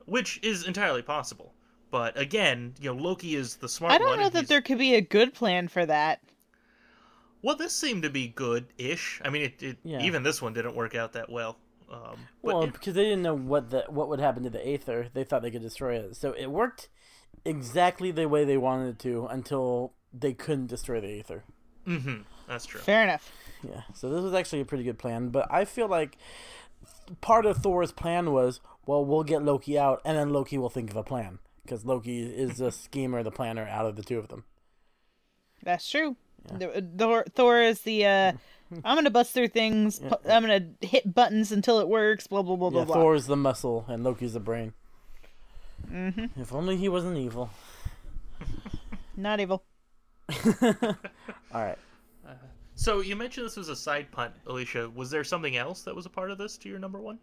Which 0.06 0.40
is 0.44 0.68
entirely 0.68 1.02
possible. 1.02 1.54
But 1.90 2.20
again, 2.20 2.74
you 2.82 2.94
know, 2.94 3.02
Loki 3.02 3.36
is 3.36 3.56
the 3.56 3.70
smart 3.70 3.94
one. 3.94 4.02
I 4.02 4.04
don't 4.06 4.20
know 4.20 4.28
that 4.30 4.40
he's- 4.40 4.50
there 4.50 4.62
could 4.62 4.78
be 4.78 4.96
a 4.96 5.02
good 5.02 5.34
plan 5.34 5.70
for 5.70 5.86
that. 5.86 6.20
Well, 7.46 7.56
this 7.56 7.74
seemed 7.76 8.02
to 8.04 8.10
be 8.10 8.28
good-ish. 8.28 9.22
I 9.24 9.30
mean, 9.30 9.44
it, 9.44 9.62
it 9.62 9.78
Yeah. 9.84 10.02
even 10.02 10.24
this 10.24 10.42
one 10.42 10.54
didn't 10.54 10.76
work 10.76 10.96
out 10.96 11.14
that 11.14 11.30
well. 11.30 11.58
Um, 11.92 12.00
but 12.44 12.54
Well, 12.56 12.64
it- 12.64 12.74
because 12.74 12.96
they 12.96 13.04
didn't 13.04 13.22
know 13.22 13.36
what 13.38 13.70
the 13.70 13.86
what 13.88 14.10
would 14.10 14.20
happen 14.20 14.42
to 14.44 14.50
the 14.50 14.68
Aether, 14.68 15.10
they 15.14 15.24
thought 15.24 15.44
they 15.44 15.52
could 15.52 15.62
destroy 15.62 15.96
it. 15.98 16.16
So 16.16 16.32
it 16.34 16.48
worked 16.48 16.90
exactly 17.46 18.10
the 18.10 18.28
way 18.28 18.46
they 18.46 18.58
wanted 18.58 18.90
it 18.96 19.00
to 19.00 19.28
until 19.28 19.94
they 20.12 20.34
couldn't 20.34 20.68
destroy 20.68 21.00
the 21.00 21.20
Aether. 21.20 21.44
mhm, 21.86 22.24
that's 22.48 22.66
true. 22.66 22.82
Fair 22.82 23.04
enough. 23.04 23.32
Yeah. 23.62 23.84
So 23.94 24.10
this 24.10 24.24
was 24.24 24.34
actually 24.34 24.62
a 24.62 24.66
pretty 24.66 24.84
good 24.84 24.98
plan, 24.98 25.30
but 25.30 25.46
I 25.52 25.66
feel 25.66 25.88
like 25.88 26.18
part 27.22 27.46
of 27.46 27.58
Thor's 27.58 27.92
plan 27.92 28.32
was, 28.32 28.60
well, 28.88 29.06
we'll 29.06 29.24
get 29.24 29.44
Loki 29.44 29.78
out, 29.78 30.02
and 30.04 30.18
then 30.18 30.30
Loki 30.32 30.58
will 30.58 30.70
think 30.72 30.90
of 30.90 30.96
a 30.98 31.04
plan 31.04 31.38
because 31.62 31.86
Loki 31.86 32.24
is 32.24 32.58
the 32.58 32.72
schemer, 32.84 33.22
the 33.22 33.30
planner 33.30 33.68
out 33.68 33.86
of 33.86 33.96
the 33.98 34.02
two 34.04 34.18
of 34.18 34.30
them. 34.30 34.46
That's 35.62 35.88
true. 35.88 36.16
The- 36.54 36.88
Thor, 36.98 37.26
Thor 37.34 37.62
is 37.62 37.82
the 37.82 38.06
uh, 38.06 38.32
I'm 38.84 38.96
gonna 38.98 39.10
bust 39.10 39.34
through 39.34 39.50
things. 39.50 40.00
pu- 40.00 40.30
I'm 40.30 40.42
gonna 40.44 40.68
hit 40.82 41.14
buttons 41.14 41.52
until 41.52 41.80
it 41.80 41.88
works. 41.88 42.28
Blah 42.28 42.42
blah 42.44 42.56
blah 42.56 42.70
blah 42.70 42.80
Yeah, 42.82 42.86
blah. 42.86 42.96
Thor's 42.96 43.26
the 43.28 43.36
muscle, 43.36 43.86
and 43.88 44.04
Loki's 44.04 44.34
the 44.34 44.40
brain. 44.40 44.74
Mm-hmm. 45.92 46.40
If 46.42 46.54
only 46.54 46.78
he 46.78 46.90
wasn't 46.90 47.18
evil. 47.18 47.50
Not 49.18 49.40
evil. 49.40 49.64
All 50.64 50.96
right. 51.54 51.78
So 52.78 53.00
you 53.00 53.16
mentioned 53.16 53.46
this 53.46 53.56
was 53.56 53.70
a 53.70 53.76
side 53.76 54.12
punt, 54.12 54.34
Alicia. 54.48 54.90
Was 54.94 55.10
there 55.10 55.24
something 55.24 55.56
else 55.56 55.84
that 55.84 55.96
was 55.96 56.06
a 56.06 56.10
part 56.10 56.30
of 56.30 56.38
this 56.38 56.58
to 56.58 56.70
your 56.70 56.80
number 56.80 57.00
one? 57.00 57.20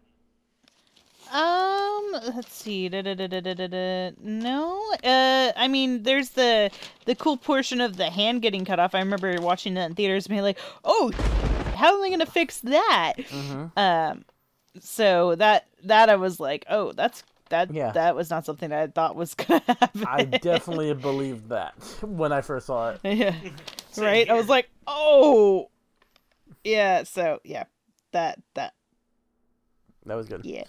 Um, 1.31 2.11
let's 2.35 2.53
see. 2.53 2.89
Da, 2.89 3.01
da, 3.01 3.15
da, 3.15 3.27
da, 3.27 3.39
da, 3.41 3.53
da, 3.53 3.67
da. 3.67 4.11
No, 4.21 4.79
uh, 5.03 5.51
I 5.55 5.67
mean, 5.67 6.03
there's 6.03 6.29
the 6.31 6.69
the 7.05 7.15
cool 7.15 7.37
portion 7.37 7.81
of 7.81 7.97
the 7.97 8.09
hand 8.09 8.41
getting 8.41 8.65
cut 8.65 8.79
off. 8.79 8.93
I 8.93 8.99
remember 8.99 9.35
watching 9.41 9.73
that 9.75 9.89
in 9.89 9.95
theaters 9.95 10.25
and 10.25 10.31
being 10.31 10.43
like, 10.43 10.59
"Oh, 10.83 11.11
how 11.75 11.95
am 11.97 12.03
I 12.03 12.09
gonna 12.09 12.25
fix 12.25 12.59
that?" 12.61 13.13
Mm-hmm. 13.17 13.79
Um, 13.79 14.25
so 14.79 15.35
that 15.35 15.67
that 15.83 16.09
I 16.09 16.15
was 16.17 16.39
like, 16.39 16.65
"Oh, 16.69 16.91
that's 16.91 17.23
that 17.49 17.73
Yeah. 17.73 17.91
that 17.91 18.15
was 18.15 18.29
not 18.29 18.45
something 18.45 18.71
I 18.71 18.87
thought 18.87 19.15
was 19.15 19.33
gonna 19.35 19.61
happen." 19.67 20.05
I 20.05 20.25
definitely 20.25 20.93
believed 20.93 21.49
that 21.49 21.73
when 22.03 22.31
I 22.31 22.41
first 22.41 22.67
saw 22.67 22.91
it. 22.91 22.99
yeah, 23.03 23.33
Same 23.91 24.05
right. 24.05 24.29
I 24.29 24.33
was 24.33 24.49
like, 24.49 24.69
"Oh, 24.85 25.69
yeah." 26.63 27.03
So 27.03 27.39
yeah, 27.43 27.63
that 28.11 28.39
that 28.53 28.73
That 30.05 30.15
was 30.15 30.27
good. 30.27 30.45
yeah. 30.45 30.63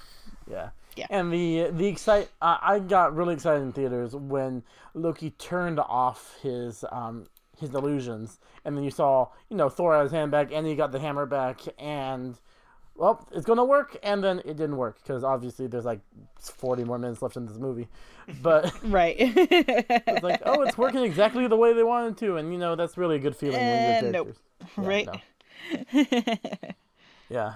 Yeah. 0.51 0.71
Yeah. 0.97 1.07
And 1.11 1.33
the 1.33 1.71
the 1.73 1.87
excite 1.87 2.29
I 2.41 2.59
I 2.63 2.79
got 2.79 3.15
really 3.17 3.35
excited 3.35 3.63
in 3.63 3.73
theaters 3.73 4.15
when 4.15 4.63
Loki 4.95 5.31
turned 5.31 5.81
off 5.81 6.39
his 6.43 6.85
um 6.93 7.27
his 7.59 7.75
illusions, 7.75 8.39
and 8.65 8.77
then 8.77 8.85
you 8.85 8.91
saw 8.91 9.29
you 9.49 9.57
know 9.57 9.69
Thor 9.69 9.95
had 9.97 10.03
his 10.05 10.13
hand 10.13 10.31
back, 10.31 10.51
and 10.53 10.67
he 10.67 10.75
got 10.77 10.93
the 10.93 11.01
hammer 11.01 11.27
back, 11.27 11.61
and 11.79 12.39
well, 12.97 13.27
it's 13.33 13.45
gonna 13.45 13.65
work, 13.65 13.97
and 14.05 14.23
then 14.23 14.39
it 14.45 14.57
didn't 14.57 14.77
work 14.77 14.99
because 15.03 15.25
obviously 15.25 15.67
there's 15.67 15.85
like 15.85 15.99
40 16.41 16.85
more 16.85 16.97
minutes 16.99 17.23
left 17.23 17.37
in 17.37 17.45
this 17.47 17.59
movie, 17.59 17.89
but 18.41 18.73
Right. 18.85 19.17
it's 19.19 20.23
like 20.23 20.43
oh, 20.47 20.63
it's 20.63 20.79
working 20.79 21.03
exactly 21.03 21.49
the 21.49 21.57
way 21.57 21.73
they 21.73 21.83
wanted 21.83 22.17
to, 22.19 22.37
and 22.37 22.53
you 22.53 22.59
know 22.59 22.77
that's 22.77 22.97
really 22.97 23.17
a 23.17 23.19
good 23.21 23.35
feeling 23.35 23.69
when 23.69 23.85
Uh, 23.97 24.01
you're 24.01 24.13
nope. 24.13 24.37
Yeah, 24.61 24.87
right. 24.89 25.07
no. 25.07 26.05
Yeah. 27.29 27.55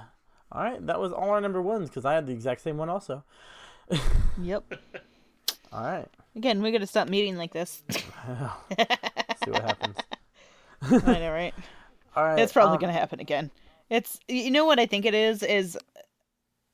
All 0.51 0.63
right, 0.63 0.85
that 0.87 0.99
was 0.99 1.13
all 1.13 1.31
our 1.31 1.41
number 1.41 1.61
ones 1.61 1.89
because 1.91 2.05
I 2.05 2.15
had 2.15 2.27
the 2.27 2.33
exact 2.33 2.63
same 2.63 2.77
one 2.79 2.89
also. 2.89 3.23
Yep. 4.41 4.65
All 5.73 5.83
right, 5.83 6.09
Again, 6.35 6.63
we 6.63 6.71
gotta 6.73 6.87
stop 6.87 7.09
meeting 7.09 7.37
like 7.37 7.53
this. 7.53 7.83
see 7.91 8.01
what 9.51 9.63
happens. 9.63 9.97
I 10.83 11.19
know, 11.19 11.31
right? 11.33 11.55
All 12.17 12.25
right, 12.25 12.39
It's 12.39 12.53
probably 12.53 12.77
um, 12.77 12.81
gonna 12.81 12.93
happen 12.95 13.21
again. 13.21 13.51
It's 13.91 14.19
you 14.29 14.51
know 14.51 14.65
what 14.65 14.79
I 14.79 14.87
think 14.87 15.05
it 15.05 15.15
is 15.15 15.43
is 15.43 15.77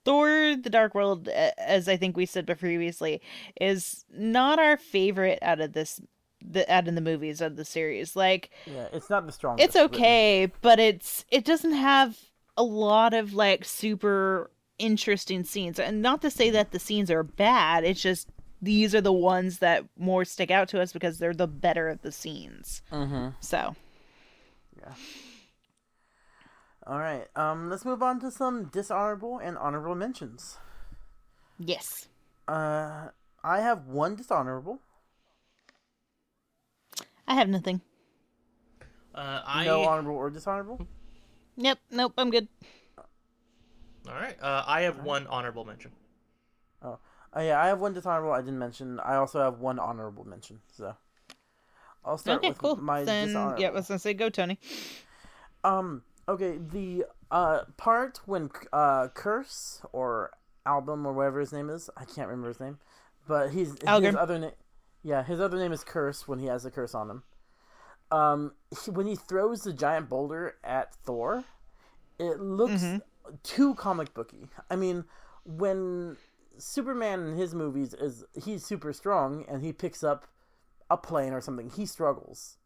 Thor: 0.04 0.54
The 0.56 0.70
Dark 0.70 0.94
World, 0.94 1.28
as 1.28 1.88
I 1.88 1.96
think 1.96 2.16
we 2.16 2.26
said 2.26 2.46
previously, 2.58 3.20
is 3.60 4.04
not 4.12 4.58
our 4.58 4.76
favorite 4.76 5.38
out 5.42 5.60
of 5.60 5.72
this, 5.72 6.00
the 6.44 6.70
out 6.72 6.86
in 6.86 6.94
the 6.94 7.00
movies 7.00 7.40
of 7.40 7.56
the 7.56 7.64
series. 7.64 8.14
Like 8.14 8.50
Yeah, 8.66 8.86
it's 8.92 9.10
not 9.10 9.26
the 9.26 9.32
strongest. 9.32 9.64
it's 9.64 9.74
written. 9.76 9.94
okay, 9.94 10.52
but 10.60 10.78
it's 10.78 11.24
it 11.30 11.44
doesn't 11.44 11.72
have 11.72 12.16
a 12.56 12.62
lot 12.62 13.14
of 13.14 13.34
like 13.34 13.64
super 13.64 14.50
interesting 14.78 15.44
scenes. 15.44 15.78
And 15.78 16.02
not 16.02 16.22
to 16.22 16.30
say 16.30 16.50
that 16.50 16.70
the 16.70 16.78
scenes 16.78 17.10
are 17.10 17.22
bad, 17.22 17.84
it's 17.84 18.02
just 18.02 18.28
these 18.60 18.94
are 18.94 19.00
the 19.00 19.12
ones 19.12 19.58
that 19.58 19.84
more 19.98 20.24
stick 20.24 20.50
out 20.50 20.68
to 20.68 20.80
us 20.80 20.92
because 20.92 21.18
they're 21.18 21.34
the 21.34 21.46
better 21.46 21.88
of 21.88 22.02
the 22.02 22.12
scenes. 22.12 22.82
Mm-hmm. 22.92 23.28
So, 23.40 23.76
yeah. 24.78 24.94
All 26.86 26.98
right. 26.98 27.26
Um, 27.36 27.70
let's 27.70 27.84
move 27.84 28.02
on 28.02 28.20
to 28.20 28.30
some 28.30 28.66
dishonorable 28.66 29.38
and 29.38 29.56
honorable 29.58 29.94
mentions. 29.94 30.58
yes. 31.58 32.08
Uh, 32.46 33.08
I 33.42 33.60
have 33.60 33.86
one 33.86 34.16
dishonorable. 34.16 34.80
I 37.26 37.34
have 37.34 37.48
nothing. 37.48 37.80
Uh, 39.14 39.40
I 39.46 39.64
No 39.64 39.82
honorable 39.84 40.16
or 40.16 40.28
dishonorable. 40.28 40.86
Nope, 41.56 41.78
nope, 41.90 42.12
I'm 42.18 42.30
good. 42.30 42.48
all 44.08 44.14
right. 44.14 44.36
Uh, 44.40 44.64
I 44.66 44.82
have 44.82 45.02
one 45.04 45.26
honorable 45.28 45.64
mention. 45.64 45.92
Oh, 46.82 46.98
yeah, 47.36 47.60
I 47.60 47.66
have 47.66 47.80
one 47.80 47.92
dishonorable. 47.94 48.32
I 48.32 48.40
didn't 48.40 48.58
mention. 48.58 49.00
I 49.00 49.16
also 49.16 49.40
have 49.40 49.58
one 49.58 49.78
honorable 49.78 50.24
mention. 50.24 50.60
So, 50.76 50.94
I'll 52.04 52.18
start 52.18 52.38
Okay, 52.38 52.48
with 52.50 52.58
cool. 52.58 52.76
my 52.76 53.04
then, 53.04 53.28
dishonorable. 53.28 53.62
yeah, 53.62 53.68
I 53.68 53.72
was 53.72 53.88
gonna 53.88 53.98
say 53.98 54.14
go, 54.14 54.28
Tony. 54.28 54.58
Um. 55.62 56.02
Okay. 56.28 56.58
The 56.58 57.06
uh 57.30 57.62
part 57.76 58.20
when 58.26 58.50
uh 58.72 59.08
Kurse 59.08 59.80
or 59.92 60.30
album 60.66 61.06
or 61.06 61.12
whatever 61.12 61.40
his 61.40 61.52
name 61.52 61.70
is, 61.70 61.90
I 61.96 62.04
can't 62.04 62.28
remember 62.28 62.48
his 62.48 62.60
name, 62.60 62.78
but 63.26 63.50
he's 63.50 63.74
his 63.82 64.14
other 64.14 64.38
name. 64.38 64.52
Yeah, 65.02 65.22
his 65.22 65.40
other 65.40 65.58
name 65.58 65.72
is 65.72 65.84
Kurse 65.84 66.28
when 66.28 66.38
he 66.38 66.46
has 66.46 66.64
a 66.64 66.70
curse 66.70 66.94
on 66.94 67.10
him. 67.10 67.22
Um, 68.10 68.52
he, 68.84 68.90
when 68.90 69.06
he 69.06 69.16
throws 69.16 69.62
the 69.62 69.72
giant 69.72 70.08
boulder 70.08 70.56
at 70.62 70.94
Thor, 70.94 71.44
it 72.18 72.40
looks 72.40 72.84
too 73.42 73.74
comic 73.74 74.14
booky. 74.14 74.46
I 74.70 74.76
mean, 74.76 75.04
when 75.44 76.16
Superman 76.58 77.26
in 77.26 77.36
his 77.36 77.54
movies 77.54 77.94
is 77.94 78.24
he's 78.44 78.64
super 78.64 78.92
strong 78.92 79.44
and 79.48 79.62
he 79.62 79.72
picks 79.72 80.04
up 80.04 80.26
a 80.90 80.96
plane 80.96 81.32
or 81.32 81.40
something, 81.40 81.70
he 81.70 81.86
struggles. 81.86 82.58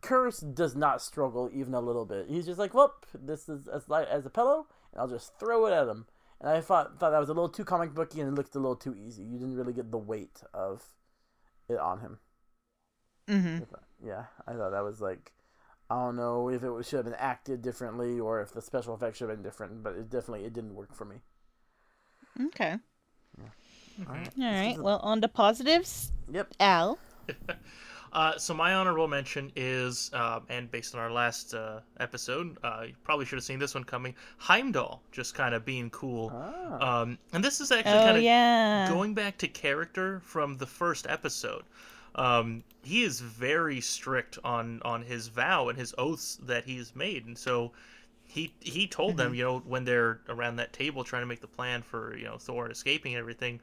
Kurse 0.00 0.40
does 0.54 0.74
not 0.74 1.00
struggle 1.00 1.48
even 1.52 1.74
a 1.74 1.80
little 1.80 2.04
bit. 2.04 2.26
He's 2.28 2.46
just 2.46 2.58
like, 2.58 2.74
"Whoop, 2.74 3.06
this 3.14 3.48
is 3.48 3.68
as 3.68 3.88
light 3.88 4.08
as 4.08 4.26
a 4.26 4.30
pillow, 4.30 4.66
and 4.92 5.00
I'll 5.00 5.08
just 5.08 5.38
throw 5.38 5.66
it 5.66 5.72
at 5.72 5.86
him." 5.86 6.06
And 6.40 6.50
I 6.50 6.60
thought 6.60 6.98
thought 6.98 7.10
that 7.10 7.20
was 7.20 7.28
a 7.28 7.34
little 7.34 7.48
too 7.48 7.64
comic 7.64 7.94
booky 7.94 8.20
and 8.20 8.28
it 8.28 8.34
looked 8.34 8.56
a 8.56 8.58
little 8.58 8.76
too 8.76 8.96
easy. 8.96 9.22
You 9.22 9.38
didn't 9.38 9.56
really 9.56 9.72
get 9.72 9.92
the 9.92 9.98
weight 9.98 10.42
of 10.52 10.82
it 11.68 11.78
on 11.78 12.00
him. 12.00 12.18
Mm-hmm. 13.28 13.64
Yeah, 14.06 14.24
I 14.46 14.52
thought 14.52 14.70
that 14.70 14.84
was 14.84 15.00
like, 15.00 15.32
I 15.90 15.94
don't 15.96 16.16
know 16.16 16.48
if 16.48 16.62
it 16.62 16.70
should 16.86 16.96
have 16.96 17.04
been 17.04 17.14
acted 17.14 17.62
differently 17.62 18.18
or 18.18 18.40
if 18.40 18.52
the 18.52 18.62
special 18.62 18.94
effects 18.94 19.18
should 19.18 19.28
have 19.28 19.38
been 19.38 19.44
different, 19.44 19.82
but 19.82 19.94
it 19.94 20.10
definitely 20.10 20.44
it 20.44 20.52
didn't 20.52 20.74
work 20.74 20.94
for 20.94 21.04
me. 21.04 21.16
Okay. 22.46 22.76
All 23.38 24.14
right. 24.14 24.30
All 24.38 24.44
right. 24.44 24.78
Well, 24.78 24.98
on 25.00 25.20
to 25.20 25.28
positives. 25.28 26.12
Yep. 26.30 26.54
Al. 26.60 26.98
Uh, 28.12 28.36
so 28.36 28.52
my 28.52 28.74
honorable 28.74 29.08
mention 29.08 29.50
is, 29.56 30.10
uh, 30.12 30.40
and 30.50 30.70
based 30.70 30.94
on 30.94 31.00
our 31.00 31.10
last 31.10 31.54
uh, 31.54 31.80
episode, 31.98 32.58
uh, 32.62 32.82
you 32.88 32.94
probably 33.04 33.24
should 33.24 33.36
have 33.38 33.44
seen 33.44 33.58
this 33.58 33.74
one 33.74 33.84
coming. 33.84 34.14
Heimdall 34.36 35.02
just 35.12 35.34
kind 35.34 35.54
of 35.54 35.64
being 35.64 35.88
cool, 35.88 36.30
Ah. 36.34 37.00
um, 37.00 37.16
and 37.32 37.42
this 37.42 37.58
is 37.62 37.72
actually 37.72 37.94
Oh 37.94 38.04
kind 38.04 38.16
of 38.18 38.22
yeah. 38.22 38.86
going 38.90 39.14
back 39.14 39.38
to 39.38 39.48
character 39.48 40.20
from 40.20 40.58
the 40.58 40.66
first 40.66 41.06
episode. 41.08 41.62
Um, 42.14 42.64
he 42.82 43.02
is 43.04 43.20
very 43.20 43.80
strict 43.80 44.38
on 44.44 44.80
on 44.84 45.02
his 45.02 45.28
vow 45.28 45.68
and 45.68 45.78
his 45.78 45.94
oaths 45.96 46.38
that 46.42 46.64
he's 46.64 46.94
made, 46.94 47.26
and 47.26 47.38
so 47.38 47.72
he 48.24 48.54
he 48.60 48.86
told 48.86 49.16
them, 49.16 49.34
you 49.34 49.44
know, 49.44 49.58
when 49.60 49.84
they're 49.84 50.20
around 50.28 50.56
that 50.56 50.72
table 50.72 51.04
trying 51.04 51.22
to 51.22 51.26
make 51.26 51.40
the 51.40 51.46
plan 51.46 51.82
for 51.82 52.16
you 52.16 52.24
know 52.24 52.38
Thor 52.38 52.70
escaping 52.70 53.14
and 53.14 53.20
everything, 53.20 53.60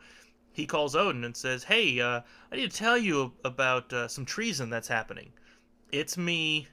he 0.53 0.65
calls 0.65 0.95
Odin 0.95 1.23
and 1.23 1.35
says, 1.35 1.63
"Hey, 1.63 1.99
uh, 1.99 2.21
I 2.51 2.55
need 2.55 2.69
to 2.69 2.77
tell 2.77 2.97
you 2.97 3.33
about 3.43 3.91
uh, 3.93 4.07
some 4.07 4.25
treason 4.25 4.69
that's 4.69 4.87
happening. 4.87 5.31
It's 5.91 6.17
me. 6.17 6.67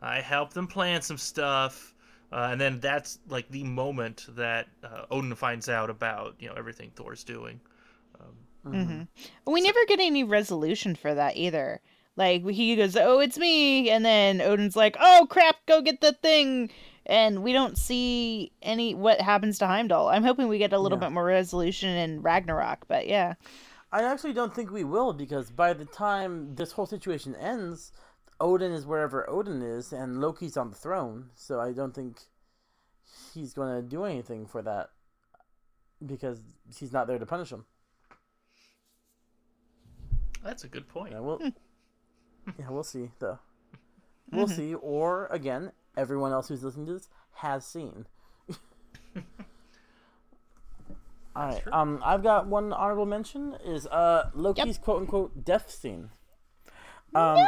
I 0.00 0.20
helped 0.20 0.54
them 0.54 0.66
plan 0.66 1.02
some 1.02 1.18
stuff." 1.18 1.94
Uh, 2.32 2.48
and 2.50 2.60
then 2.60 2.80
that's 2.80 3.18
like 3.28 3.48
the 3.50 3.64
moment 3.64 4.26
that 4.30 4.68
uh, 4.82 5.04
Odin 5.10 5.34
finds 5.34 5.68
out 5.68 5.90
about 5.90 6.34
you 6.38 6.48
know 6.48 6.54
everything 6.54 6.90
Thor's 6.94 7.24
doing. 7.24 7.60
Hmm 8.74 9.02
We 9.46 9.60
never 9.60 9.84
get 9.86 10.00
any 10.00 10.24
resolution 10.24 10.94
for 10.94 11.14
that 11.14 11.36
either. 11.36 11.80
Like 12.16 12.46
he 12.48 12.74
goes, 12.76 12.96
"Oh, 12.96 13.18
it's 13.20 13.38
me," 13.38 13.90
and 13.90 14.04
then 14.04 14.40
Odin's 14.40 14.76
like, 14.76 14.96
"Oh 14.98 15.26
crap, 15.28 15.56
go 15.66 15.82
get 15.82 16.00
the 16.00 16.12
thing," 16.14 16.70
and 17.04 17.42
we 17.42 17.52
don't 17.52 17.76
see 17.76 18.52
any 18.62 18.94
what 18.94 19.20
happens 19.20 19.58
to 19.58 19.66
Heimdall. 19.66 20.08
I'm 20.08 20.24
hoping 20.24 20.48
we 20.48 20.58
get 20.58 20.72
a 20.72 20.78
little 20.78 20.98
Yeah. 20.98 21.08
bit 21.08 21.12
more 21.12 21.24
resolution 21.26 21.90
in 21.90 22.22
Ragnarok, 22.22 22.88
but 22.88 23.06
yeah, 23.06 23.34
I 23.92 24.02
actually 24.02 24.32
don't 24.32 24.54
think 24.54 24.70
we 24.70 24.82
will 24.84 25.12
because 25.12 25.50
by 25.50 25.74
the 25.74 25.84
time 25.84 26.54
this 26.54 26.72
whole 26.72 26.86
situation 26.86 27.34
ends, 27.36 27.92
Odin 28.40 28.72
is 28.72 28.86
wherever 28.86 29.28
Odin 29.28 29.60
is 29.62 29.92
and 29.92 30.20
Loki's 30.20 30.56
on 30.56 30.70
the 30.70 30.76
throne. 30.76 31.30
So 31.34 31.60
I 31.60 31.72
don't 31.72 31.94
think 31.94 32.22
he's 33.34 33.52
going 33.52 33.74
to 33.76 33.86
do 33.86 34.04
anything 34.04 34.46
for 34.46 34.62
that 34.62 34.90
because 36.04 36.40
he's 36.78 36.92
not 36.92 37.06
there 37.06 37.18
to 37.18 37.26
punish 37.26 37.50
him. 37.50 37.66
That's 40.42 40.64
a 40.64 40.68
good 40.68 40.88
point. 40.88 41.12
Yeah, 41.12 41.20
we'll, 41.20 41.40
yeah, 42.58 42.70
we'll 42.70 42.82
see 42.84 43.10
though. 43.18 43.38
We'll 44.32 44.48
see. 44.48 44.74
Or 44.74 45.26
again, 45.26 45.72
everyone 45.96 46.32
else 46.32 46.48
who's 46.48 46.62
listening 46.64 46.86
to 46.86 46.94
this 46.94 47.08
has 47.34 47.64
seen. 47.64 48.06
All 51.36 51.48
right. 51.48 51.62
true. 51.62 51.72
Um, 51.72 52.00
I've 52.04 52.22
got 52.22 52.46
one 52.46 52.72
honorable 52.72 53.06
mention 53.06 53.56
is 53.64 53.86
uh 53.86 54.30
Loki's 54.34 54.78
quote 54.78 55.02
unquote 55.02 55.44
death 55.44 55.70
scene. 55.70 56.10
Um, 57.14 57.38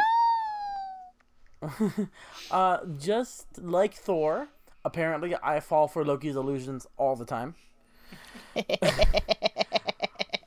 uh, 2.51 2.79
just 2.97 3.61
like 3.61 3.93
Thor, 3.93 4.47
apparently 4.85 5.35
I 5.41 5.59
fall 5.59 5.87
for 5.87 6.05
Loki's 6.05 6.35
illusions 6.35 6.87
all 6.97 7.15
the 7.15 7.25
time. 7.25 7.55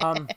um, 0.01 0.29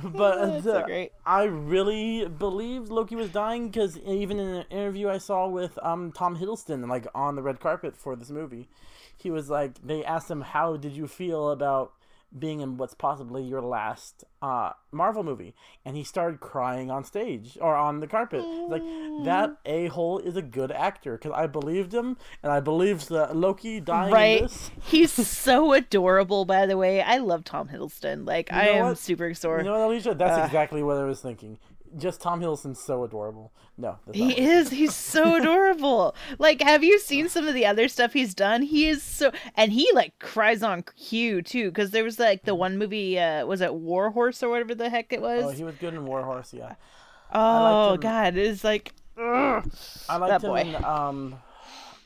but 0.04 0.62
so 0.62 0.78
uh. 0.78 1.06
I 1.24 1.44
really 1.44 2.26
believed 2.26 2.90
Loki 2.90 3.16
was 3.16 3.30
dying 3.30 3.68
because 3.68 3.98
even 3.98 4.38
in 4.38 4.48
an 4.48 4.64
interview 4.70 5.08
I 5.08 5.18
saw 5.18 5.48
with 5.48 5.78
um 5.82 6.12
Tom 6.12 6.36
Hiddleston, 6.36 6.88
like 6.88 7.06
on 7.14 7.36
the 7.36 7.42
red 7.42 7.60
carpet 7.60 7.96
for 7.96 8.16
this 8.16 8.30
movie, 8.30 8.68
he 9.16 9.30
was 9.30 9.50
like, 9.50 9.84
they 9.84 10.04
asked 10.04 10.30
him, 10.30 10.42
"How 10.42 10.76
did 10.76 10.92
you 10.92 11.06
feel 11.06 11.50
about 11.50 11.92
being 12.36 12.60
in 12.60 12.76
what's 12.76 12.94
possibly 12.94 13.42
your 13.42 13.60
last 13.62 14.24
uh 14.42 14.72
Marvel 14.92 15.22
movie?" 15.22 15.54
And 15.84 15.96
he 15.96 16.04
started 16.04 16.40
crying 16.40 16.90
on 16.90 17.04
stage 17.04 17.56
or 17.60 17.74
on 17.76 18.00
the 18.00 18.06
carpet. 18.06 18.44
Like 18.44 18.82
that 19.24 19.56
a 19.64 19.86
hole 19.88 20.18
is 20.18 20.36
a 20.36 20.42
good 20.42 20.70
actor 20.72 21.16
because 21.16 21.32
I 21.32 21.46
believed 21.46 21.92
him 21.94 22.16
and 22.42 22.52
I 22.52 22.60
believed 22.60 23.08
the 23.08 23.28
Loki 23.34 23.80
dying 23.80 24.08
in 24.08 24.14
right. 24.14 24.42
this. 24.42 24.70
He's 24.82 25.12
so 25.12 25.72
adorable, 25.72 26.44
by 26.44 26.66
the 26.66 26.76
way. 26.76 27.00
I 27.02 27.18
love 27.18 27.44
Tom 27.44 27.68
Hiddleston. 27.68 28.26
Like 28.26 28.52
I 28.52 28.66
know 28.66 28.72
am 28.72 28.84
what? 28.86 28.98
super 28.98 29.28
You 29.28 29.34
sore. 29.34 29.62
know 29.62 29.72
what, 29.72 29.80
Alicia? 29.88 30.14
That's 30.14 30.38
Uh, 30.38 30.44
exactly 30.44 30.82
what 30.82 30.96
I 30.98 31.04
was 31.04 31.20
thinking. 31.20 31.58
Just 31.96 32.20
Tom 32.20 32.40
Hiddleston's 32.40 32.78
so 32.80 33.04
adorable. 33.04 33.52
No, 33.78 33.98
He 34.12 34.38
is. 34.38 34.70
He's 34.70 34.94
so 34.94 35.36
adorable. 35.40 36.14
Like, 36.38 36.60
have 36.62 36.82
you 36.84 36.98
seen 36.98 37.28
some 37.28 37.46
of 37.48 37.54
the 37.54 37.64
other 37.66 37.88
stuff 37.88 38.12
he's 38.12 38.34
done? 38.34 38.62
He 38.62 38.88
is 38.88 39.02
so, 39.02 39.32
and 39.54 39.72
he 39.72 39.90
like 39.94 40.18
cries 40.18 40.62
on 40.62 40.82
cue 40.96 41.42
too. 41.42 41.70
Because 41.70 41.90
there 41.92 42.04
was 42.04 42.18
like 42.18 42.44
the 42.44 42.54
one 42.54 42.76
movie, 42.78 43.18
uh, 43.18 43.46
was 43.46 43.60
it 43.60 43.74
War 43.74 44.10
Horse 44.10 44.42
or 44.42 44.48
whatever 44.50 44.74
the 44.74 44.88
heck 44.90 45.12
it 45.12 45.20
was? 45.22 45.44
Oh, 45.44 45.48
he 45.50 45.64
was 45.64 45.74
good 45.76 45.94
in 45.94 46.04
War 46.06 46.22
Horse, 46.22 46.52
yeah. 46.54 46.74
oh. 47.32 47.96
God, 47.96 48.36
it's 48.36 48.64
like, 48.64 48.92
ugh. 49.18 49.70
I 50.08 50.16
liked 50.16 50.42
That 50.42 50.42
boy. 50.42 50.60
in 50.60 50.84
um, 50.84 51.36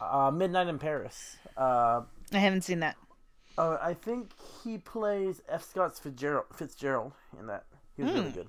uh, 0.00 0.30
Midnight 0.32 0.68
in 0.68 0.78
Paris. 0.78 1.36
Uh, 1.56 2.02
I 2.32 2.38
haven't 2.38 2.62
seen 2.62 2.80
that. 2.80 2.96
uh, 3.58 3.76
I 3.82 3.94
think 3.94 4.30
he 4.64 4.78
plays 4.78 5.42
F. 5.48 5.62
Scott 5.64 5.98
Fitzgerald, 5.98 6.46
Fitzgerald 6.54 7.12
in 7.38 7.46
that. 7.48 7.64
He 7.96 8.02
was 8.02 8.12
Hmm. 8.12 8.18
really 8.18 8.30
good. 8.32 8.48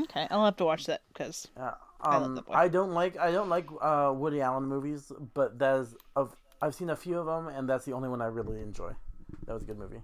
Okay, 0.00 0.26
I'll 0.30 0.44
have 0.44 0.56
to 0.56 0.64
watch 0.64 0.86
that 0.86 1.02
because. 1.12 1.48
I 2.10 2.16
love 2.16 2.34
Um, 2.34 2.44
boy. 2.46 2.54
I 2.54 2.68
don't 2.68 2.92
like 2.94 3.16
I 3.18 3.30
don't 3.30 3.48
like 3.48 3.66
uh, 3.80 4.12
Woody 4.14 4.40
Allen 4.40 4.64
movies, 4.64 5.12
but 5.34 5.58
that 5.60 5.80
is 5.80 5.94
of 6.16 6.34
I've 6.60 6.74
seen 6.74 6.90
a 6.90 6.96
few 6.96 7.18
of 7.18 7.26
them, 7.26 7.48
and 7.48 7.68
that's 7.68 7.84
the 7.84 7.92
only 7.92 8.08
one 8.08 8.20
I 8.20 8.26
really 8.26 8.60
enjoy. 8.60 8.92
That 9.46 9.54
was 9.54 9.62
a 9.62 9.66
good 9.66 9.78
movie. 9.78 10.02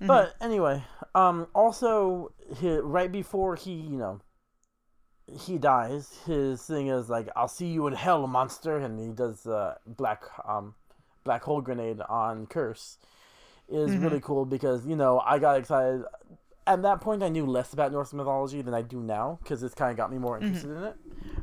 Mm-hmm. 0.00 0.20
But 0.20 0.34
anyway, 0.40 0.84
um, 1.14 1.46
also 1.54 2.32
he, 2.58 2.70
right 2.78 3.10
before 3.10 3.56
he, 3.56 3.72
you 3.72 3.96
know, 3.98 4.20
he 5.26 5.58
dies, 5.58 6.18
his 6.26 6.62
thing 6.62 6.88
is 6.88 7.08
like, 7.08 7.28
"I'll 7.36 7.48
see 7.48 7.68
you 7.68 7.86
in 7.86 7.92
hell, 7.94 8.26
monster," 8.26 8.78
and 8.78 8.98
he 8.98 9.08
does 9.08 9.42
the 9.44 9.76
black 9.86 10.24
um, 10.46 10.74
black 11.24 11.44
hole 11.44 11.60
grenade 11.60 12.00
on 12.08 12.46
Kurse. 12.46 12.96
Is 13.68 13.96
Mm-hmm. 13.96 13.98
really 13.98 14.20
cool 14.20 14.44
because 14.46 14.86
you 14.86 14.96
know 14.96 15.20
I 15.20 15.38
got 15.38 15.58
excited. 15.58 16.04
At 16.66 16.82
that 16.82 17.00
point 17.00 17.22
I 17.22 17.28
knew 17.28 17.46
less 17.46 17.72
about 17.72 17.92
Norse 17.92 18.12
mythology 18.12 18.62
than 18.62 18.74
I 18.74 18.82
do 18.82 19.00
now 19.00 19.38
because 19.42 19.62
it's 19.62 19.74
kind 19.74 19.90
of 19.90 19.96
got 19.96 20.10
me 20.12 20.18
more 20.18 20.38
interested 20.38 20.70
in 20.70 20.82
it. 20.84 20.96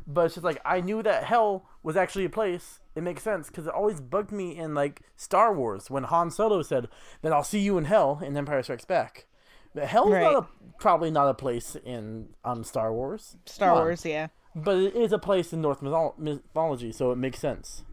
But 0.06 0.26
it's 0.26 0.34
just 0.34 0.44
like 0.44 0.60
I 0.64 0.80
knew 0.80 1.02
that 1.02 1.24
hell 1.24 1.66
was 1.82 1.96
actually 1.96 2.24
a 2.24 2.30
place. 2.30 2.80
It 2.94 3.02
makes 3.02 3.22
sense 3.22 3.48
because 3.48 3.66
it 3.66 3.72
always 3.74 4.00
bugged 4.00 4.32
me 4.32 4.56
in 4.56 4.74
like 4.74 5.02
Star 5.16 5.52
Wars 5.54 5.90
when 5.90 6.04
Han 6.04 6.30
Solo 6.30 6.62
said, 6.62 6.88
"Then 7.22 7.32
I'll 7.32 7.44
see 7.44 7.60
you 7.60 7.78
in 7.78 7.84
hell" 7.84 8.20
in 8.24 8.36
Empire 8.36 8.62
Strikes 8.62 8.84
Back. 8.84 9.26
But 9.74 9.84
hell's 9.84 10.10
Right. 10.12 10.22
not 10.22 10.34
a, 10.44 10.46
probably 10.78 11.10
not 11.10 11.28
a 11.28 11.34
place 11.34 11.76
in 11.76 12.30
um 12.44 12.64
Star 12.64 12.92
Wars. 12.92 13.36
Star 13.46 13.68
Come 13.70 13.78
on. 13.78 13.84
Wars, 13.84 14.04
yeah. 14.04 14.28
But 14.54 14.78
it 14.78 14.96
is 14.96 15.12
a 15.12 15.18
place 15.18 15.52
in 15.52 15.60
Norse 15.60 15.78
mythol- 15.78 16.18
mythology, 16.18 16.90
so 16.90 17.12
it 17.12 17.16
makes 17.16 17.38
sense. 17.38 17.84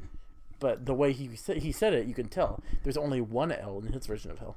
But 0.59 0.85
the 0.85 0.93
way 0.93 1.11
he 1.11 1.35
said 1.35 1.57
he 1.57 1.71
said 1.71 1.93
it, 1.93 2.07
you 2.07 2.13
can 2.13 2.29
tell 2.29 2.63
there's 2.83 2.97
only 2.97 3.19
one 3.21 3.51
L 3.51 3.83
in 3.85 3.91
his 3.93 4.07
version 4.07 4.31
of 4.31 4.39
hell. 4.39 4.55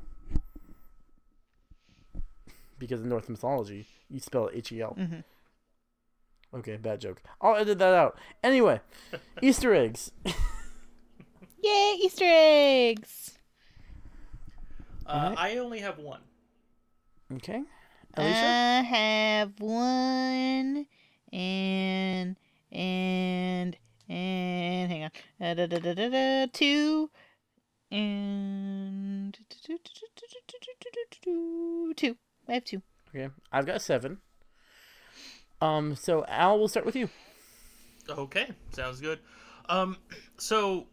Because 2.79 3.01
in 3.03 3.09
Norse 3.09 3.29
mythology, 3.29 3.87
you 4.09 4.21
spell 4.21 4.47
it 4.47 4.57
H 4.57 4.73
E 4.73 4.81
L. 4.81 4.95
Mhm. 4.99 5.25
Okay, 6.55 6.77
bad 6.77 7.01
joke. 7.01 7.23
I'll 7.41 7.57
edit 7.57 7.79
that 7.79 7.93
out. 7.93 8.19
Anyway, 8.43 8.81
Easter 9.43 9.75
eggs. 9.75 10.13
Yay, 11.63 11.99
Easter 12.01 12.25
eggs! 12.25 13.39
Uh, 15.05 15.11
Alright. 15.11 15.39
I 15.39 15.59
only 15.59 15.81
have 15.81 15.99
one. 15.99 16.21
Okay, 17.35 17.63
Alicia. 18.15 18.39
I 18.39 18.83
have 18.83 19.61
one 19.61 20.87
and 21.33 22.37
and 22.73 23.77
and 24.09 24.91
hang 24.91 25.05
on, 25.05 25.11
uh, 25.41 25.55
da, 25.55 25.67
da, 25.67 25.79
da, 25.79 25.95
da, 25.95 26.09
da, 26.09 26.47
two 26.53 27.11
and 27.91 29.39
two. 31.97 32.17
I 32.49 32.55
have 32.55 32.65
two. 32.65 32.83
okay, 33.15 33.29
I've 33.53 33.67
got 33.67 33.83
seven. 33.83 34.19
Um, 35.61 35.95
so 35.97 36.25
Al, 36.27 36.59
we'll 36.59 36.69
start 36.69 36.87
with 36.87 36.97
you. 36.97 37.09
Okay, 38.09 38.49
sounds 38.73 39.01
good. 39.01 39.19
Um, 39.69 39.99
so 40.39 40.87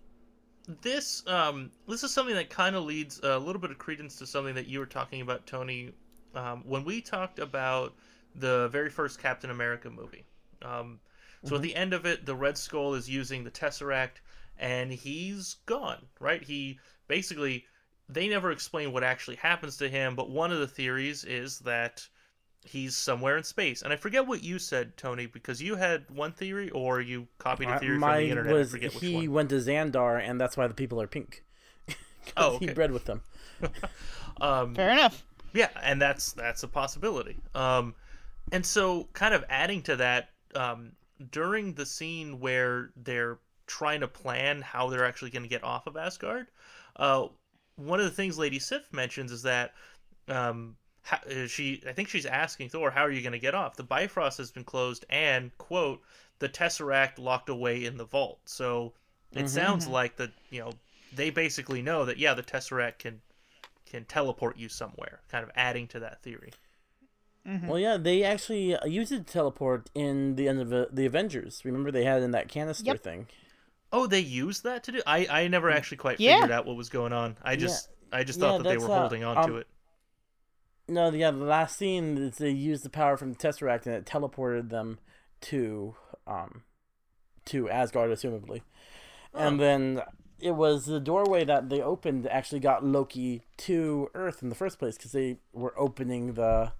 this 0.81 1.25
um 1.27 1.71
this 1.87 2.03
is 2.03 2.11
something 2.11 2.35
that 2.35 2.49
kind 2.49 2.75
of 2.75 2.83
leads 2.83 3.19
a 3.23 3.37
little 3.37 3.61
bit 3.61 3.69
of 3.69 3.77
credence 3.77 4.15
to 4.17 4.25
something 4.25 4.55
that 4.55 4.67
you 4.67 4.79
were 4.79 4.85
talking 4.85 5.21
about, 5.21 5.45
Tony, 5.45 5.93
um, 6.33 6.63
when 6.65 6.83
we 6.83 7.01
talked 7.01 7.39
about 7.39 7.93
the 8.35 8.67
very 8.69 8.89
first 8.89 9.21
Captain 9.21 9.49
America 9.49 9.89
movie. 9.89 10.25
Um, 10.61 10.99
so 11.43 11.57
at 11.57 11.61
the 11.61 11.75
end 11.75 11.93
of 11.93 12.07
it, 12.07 12.25
the 12.25 12.35
Red 12.35 12.57
Skull 12.57 12.95
is 12.95 13.07
using 13.07 13.43
the 13.43 13.51
Tesseract, 13.51 14.19
and 14.57 14.91
he's 14.91 15.57
gone. 15.67 16.05
Right? 16.19 16.43
He 16.43 16.79
basically 17.07 17.65
they 18.09 18.27
never 18.27 18.51
explain 18.51 18.91
what 18.91 19.03
actually 19.03 19.37
happens 19.37 19.77
to 19.77 19.89
him, 19.89 20.15
but 20.15 20.29
one 20.29 20.51
of 20.51 20.59
the 20.59 20.67
theories 20.67 21.23
is 21.23 21.59
that 21.59 22.07
he's 22.63 22.95
somewhere 22.97 23.37
in 23.37 23.43
space. 23.43 23.81
And 23.81 23.93
I 23.93 23.95
forget 23.95 24.25
what 24.25 24.43
you 24.43 24.59
said, 24.59 24.97
Tony, 24.97 25.25
because 25.27 25.61
you 25.61 25.75
had 25.75 26.09
one 26.09 26.31
theory 26.31 26.69
or 26.71 27.01
you 27.01 27.27
copied 27.37 27.69
a 27.69 27.79
theory 27.79 27.99
from 27.99 28.17
the 28.17 28.29
internet. 28.29 28.53
was 28.53 28.69
I 28.69 28.71
forget 28.71 28.93
which 28.95 29.03
he 29.03 29.13
one. 29.13 29.33
went 29.33 29.49
to 29.49 29.55
Xandar, 29.55 30.19
and 30.21 30.39
that's 30.39 30.57
why 30.57 30.67
the 30.67 30.73
people 30.73 31.01
are 31.01 31.07
pink. 31.07 31.43
'Cause 31.87 32.33
Oh, 32.37 32.57
he 32.59 32.67
bred 32.67 32.91
with 32.91 33.05
them. 33.05 33.21
Um, 34.41 34.73
Fair 34.75 34.89
enough. 34.91 35.23
yeah, 35.53 35.69
and 35.81 36.01
that's 36.01 36.33
that's 36.33 36.63
a 36.63 36.67
possibility. 36.67 37.37
Um, 37.53 37.95
and 38.51 38.65
so, 38.65 39.07
kind 39.13 39.33
of 39.33 39.45
adding 39.49 39.81
to 39.83 39.95
that, 39.97 40.29
um, 40.55 40.91
during 41.31 41.73
the 41.73 41.85
scene 41.85 42.39
where 42.39 42.91
they're 42.97 43.39
trying 43.67 44.01
to 44.01 44.07
plan 44.07 44.61
how 44.61 44.89
they're 44.89 45.05
actually 45.05 45.31
going 45.31 45.43
to 45.43 45.49
get 45.49 45.63
off 45.63 45.87
of 45.87 45.97
Asgard, 45.97 46.47
uh, 46.97 47.27
one 47.75 47.99
of 47.99 48.05
the 48.05 48.11
things 48.11 48.37
Lady 48.37 48.59
Sif 48.59 48.91
mentions 48.93 49.31
is 49.31 49.43
that 49.43 49.73
um, 50.27 50.75
how, 51.01 51.17
uh, 51.29 51.47
she, 51.47 51.83
I 51.87 51.91
think 51.91 52.09
she's 52.09 52.25
asking 52.25 52.69
Thor, 52.69 52.89
"How 52.91 53.01
are 53.03 53.11
you 53.11 53.21
going 53.21 53.33
to 53.33 53.39
get 53.39 53.55
off? 53.55 53.75
The 53.75 53.83
Bifrost 53.83 54.37
has 54.37 54.51
been 54.51 54.63
closed, 54.63 55.05
and 55.09 55.55
quote, 55.57 56.01
the 56.39 56.49
Tesseract 56.49 57.19
locked 57.19 57.49
away 57.49 57.85
in 57.85 57.97
the 57.97 58.05
vault." 58.05 58.39
So 58.45 58.93
it 59.31 59.49
sounds 59.49 59.87
like 59.87 60.15
that 60.17 60.31
you 60.49 60.61
know 60.61 60.71
they 61.13 61.29
basically 61.29 61.81
know 61.81 62.05
that 62.05 62.17
yeah, 62.17 62.33
the 62.33 62.43
Tesseract 62.43 62.99
can 62.99 63.21
can 63.85 64.05
teleport 64.05 64.57
you 64.57 64.67
somewhere, 64.69 65.19
kind 65.29 65.43
of 65.43 65.51
adding 65.55 65.87
to 65.89 65.99
that 65.99 66.21
theory. 66.23 66.51
Well, 67.67 67.77
yeah, 67.77 67.97
they 67.97 68.23
actually 68.23 68.75
uh, 68.75 68.87
used 68.87 69.11
it 69.11 69.27
to 69.27 69.33
teleport 69.33 69.91
in 69.93 70.35
the 70.35 70.47
end 70.47 70.61
of 70.61 70.73
uh, 70.73 70.87
the 70.91 71.05
Avengers. 71.05 71.63
Remember, 71.63 71.91
they 71.91 72.03
had 72.03 72.23
in 72.23 72.31
that 72.31 72.47
canister 72.47 72.85
Yep. 72.85 73.03
thing. 73.03 73.27
Oh, 73.97 74.07
they 74.07 74.19
used 74.19 74.63
that 74.65 74.83
to 74.83 74.91
do. 74.91 75.01
I 75.07 75.25
I 75.29 75.47
never 75.47 75.71
actually 75.71 75.95
quite 75.97 76.17
Yeah. 76.17 76.35
figured 76.35 76.51
out 76.51 76.65
what 76.65 76.75
was 76.75 76.89
going 76.89 77.13
on. 77.13 77.37
I 77.41 77.55
just 77.55 77.87
I 78.11 78.25
just 78.25 78.41
Yeah, 78.41 78.41
thought 78.41 78.57
that 78.57 78.67
they 78.67 78.77
were 78.77 78.89
uh, 78.89 78.89
holding 78.89 79.23
on 79.23 79.39
um, 79.39 79.51
to 79.51 79.57
it. 79.57 79.67
No, 80.87 81.09
yeah, 81.11 81.31
the 81.31 81.37
last 81.37 81.77
scene 81.77 82.17
is 82.17 82.37
they 82.37 82.51
used 82.51 82.83
the 82.83 82.89
power 82.89 83.17
from 83.17 83.33
the 83.33 83.39
Tesseract 83.39 83.85
and 83.85 83.95
it 83.95 84.05
teleported 84.05 84.69
them 84.69 84.99
to 85.41 85.95
um 86.27 86.63
to 87.45 87.69
Asgard, 87.69 88.11
assumably. 88.11 88.61
And 89.35 89.59
Oh. 89.59 89.59
then 89.59 90.01
it 90.39 90.51
was 90.51 90.85
the 90.85 90.99
doorway 90.99 91.45
that 91.45 91.69
they 91.69 91.81
opened 91.81 92.27
actually 92.27 92.59
got 92.59 92.85
Loki 92.85 93.45
to 93.57 94.09
Earth 94.13 94.43
in 94.43 94.49
the 94.49 94.55
first 94.55 94.79
place 94.79 94.97
because 94.97 95.11
they 95.13 95.37
were 95.53 95.77
opening 95.79 96.33
the 96.33 96.73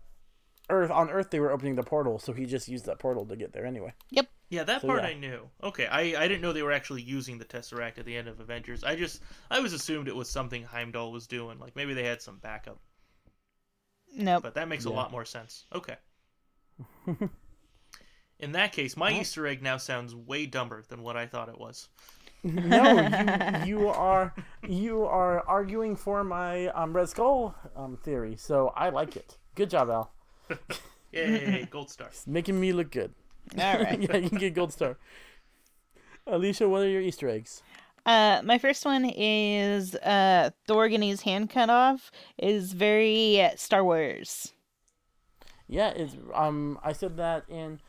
Earth 0.70 0.92
on 0.92 1.10
Earth. 1.10 1.30
They 1.30 1.40
were 1.40 1.52
opening 1.52 1.76
the 1.76 1.84
portal, 1.84 2.20
so 2.20 2.34
he 2.34 2.46
just 2.46 2.68
used 2.68 2.86
that 2.86 3.00
portal 3.00 3.26
to 3.26 3.36
get 3.36 3.54
there 3.54 3.66
anyway. 3.66 3.94
Yep. 4.12 4.28
Yeah, 4.50 4.64
that 4.64 4.82
so 4.82 4.88
part 4.88 5.04
yeah. 5.04 5.10
I 5.10 5.14
knew. 5.14 5.50
Okay, 5.64 5.88
I 5.88 6.24
I 6.24 6.28
didn't 6.28 6.42
know 6.42 6.54
they 6.54 6.64
were 6.64 6.72
actually 6.72 7.02
using 7.02 7.38
the 7.38 7.46
Tesseract 7.46 7.98
at 7.98 8.06
the 8.06 8.16
end 8.16 8.28
of 8.28 8.40
Avengers. 8.40 8.84
I 8.84 8.96
just 8.96 9.22
I 9.50 9.60
was 9.60 9.74
assumed 9.74 10.08
it 10.08 10.16
was 10.16 10.30
something 10.30 10.64
Heimdall 10.64 11.12
was 11.12 11.28
doing. 11.28 11.60
Like 11.60 11.76
maybe 11.76 11.94
they 11.94 12.04
had 12.06 12.22
some 12.22 12.38
backup, 12.38 12.80
Nope. 14.16 14.44
but 14.44 14.56
that 14.56 14.68
makes 14.68 14.86
a 14.86 14.90
lot 14.92 15.12
more 15.12 15.26
sense. 15.26 15.66
Okay. 15.74 15.96
In 18.40 18.52
that 18.52 18.74
case, 18.74 18.98
my 18.98 19.12
Well- 19.12 19.22
Easter 19.22 19.48
egg 19.48 19.62
now 19.64 19.78
sounds 19.78 20.14
way 20.14 20.46
dumber 20.46 20.84
than 20.90 21.02
what 21.02 21.16
I 21.18 21.26
thought 21.26 21.50
it 21.50 21.60
was. 21.60 21.90
no, 22.44 23.64
you 23.66 23.80
you 23.80 23.88
are 23.88 24.34
you 24.68 25.04
are 25.06 25.42
arguing 25.48 25.96
for 25.96 26.24
my 26.24 26.68
um, 26.68 26.96
Red 26.96 27.10
Skull 27.10 27.56
um, 27.76 27.98
theory, 27.98 28.36
so 28.36 28.72
I 28.76 28.90
like 28.90 29.16
it. 29.16 29.38
Good 29.56 29.72
job, 29.72 29.90
Al. 29.90 30.12
Yay, 31.12 31.68
gold 31.70 31.90
star. 31.90 32.08
It's 32.08 32.28
making 32.28 32.60
me 32.60 32.74
look 32.74 32.92
good. 32.92 33.14
All 33.58 33.80
right. 33.80 34.00
yeah, 34.02 34.18
you 34.18 34.30
can 34.30 34.38
get 34.38 34.54
gold 34.54 34.74
star. 34.74 34.98
Alicia, 36.28 36.68
what 36.68 36.82
are 36.82 36.90
your 36.90 37.02
Easter 37.02 37.30
eggs? 37.30 37.62
Uh, 38.06 38.42
my 38.44 38.58
first 38.58 38.86
one 38.86 39.06
is 39.06 39.96
uh, 39.96 40.52
Thor 40.68 40.90
getting 40.90 41.10
his 41.10 41.22
hand 41.22 41.50
cut 41.50 41.70
off 41.70 42.12
is 42.38 42.74
very 42.74 43.42
uh, 43.42 43.52
Star 43.56 43.84
Wars. 43.84 44.54
Yeah, 45.68 45.90
it's 45.90 46.16
um 46.34 46.80
I 46.84 46.94
said 46.94 47.18
that 47.18 47.46
in 47.50 47.80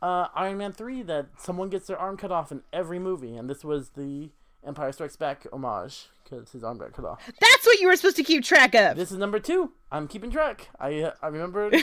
uh, 0.00 0.28
Iron 0.34 0.56
Man 0.58 0.72
three 0.72 1.02
that 1.02 1.26
someone 1.38 1.68
gets 1.68 1.86
their 1.86 1.98
arm 1.98 2.16
cut 2.16 2.32
off 2.32 2.50
in 2.50 2.62
every 2.72 2.98
movie, 2.98 3.36
and 3.36 3.50
this 3.50 3.64
was 3.64 3.90
the 3.90 4.30
Empire 4.66 4.92
Strikes 4.92 5.16
Back 5.16 5.46
homage 5.52 6.06
because 6.24 6.50
his 6.52 6.64
arm 6.64 6.78
got 6.78 6.92
cut 6.94 7.04
off. 7.04 7.20
That's 7.26 7.66
what 7.66 7.78
you 7.78 7.88
were 7.88 7.96
supposed 7.96 8.16
to 8.16 8.24
keep 8.24 8.42
track 8.42 8.74
of. 8.74 8.96
This 8.96 9.12
is 9.12 9.18
number 9.18 9.38
two. 9.38 9.72
I'm 9.92 10.08
keeping 10.08 10.30
track. 10.30 10.68
I 10.80 11.00
uh, 11.02 11.12
I 11.22 11.28
remember. 11.28 11.70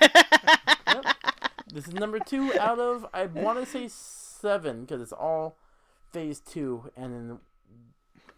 Yep. 0.00 1.04
This 1.72 1.88
is 1.88 1.94
number 1.94 2.18
two 2.18 2.52
out 2.58 2.78
of 2.78 3.06
I 3.12 3.26
want 3.26 3.58
to 3.58 3.66
say 3.66 3.88
seven 3.88 4.82
because 4.82 5.02
it's 5.02 5.12
all 5.12 5.56
phase 6.12 6.40
two, 6.40 6.90
and 6.96 7.12
then 7.12 7.38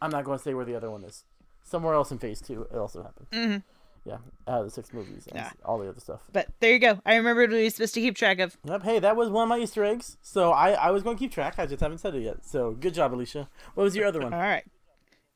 I'm 0.03 0.11
not 0.11 0.25
going 0.25 0.39
to 0.39 0.43
say 0.43 0.55
where 0.55 0.65
the 0.65 0.75
other 0.75 0.91
one 0.91 1.05
is. 1.05 1.25
Somewhere 1.63 1.95
else 1.95 2.11
in 2.11 2.19
phase 2.19 2.41
two, 2.41 2.63
it 2.73 2.77
also 2.77 3.03
happened. 3.03 3.27
Mhm. 3.31 3.63
Yeah, 4.05 4.19
out 4.47 4.61
of 4.61 4.65
the 4.65 4.71
six 4.71 4.93
movies 4.95 5.27
and 5.27 5.37
Yeah. 5.37 5.51
all 5.65 5.79
the 5.79 5.89
other 5.89 6.01
stuff. 6.01 6.23
But 6.33 6.49
there 6.61 6.73
you 6.73 6.79
go. 6.79 7.01
I 7.05 7.17
remembered 7.17 7.51
what 7.51 7.57
we 7.59 7.65
were 7.65 7.71
supposed 7.71 7.93
to 7.95 8.01
keep 8.01 8.17
track 8.17 8.39
of. 8.39 8.57
Yep. 8.65 8.83
Hey, 8.85 8.99
that 9.01 9.17
was 9.17 9.29
one 9.29 9.43
of 9.43 9.49
my 9.51 9.59
Easter 9.59 9.85
eggs. 9.85 10.17
So 10.23 10.51
I 10.53 10.71
I 10.73 10.91
was 10.91 11.03
going 11.03 11.17
to 11.17 11.21
keep 11.21 11.31
track. 11.33 11.59
I 11.59 11.67
just 11.67 11.81
haven't 11.83 11.99
said 11.99 12.15
it 12.15 12.23
yet. 12.23 12.45
So 12.45 12.71
good 12.73 12.95
job, 12.95 13.13
Alicia. 13.13 13.49
What 13.75 13.85
was 13.85 13.95
your 13.95 14.07
other 14.07 14.21
one? 14.21 14.33
All 14.33 14.41
right. 14.41 14.65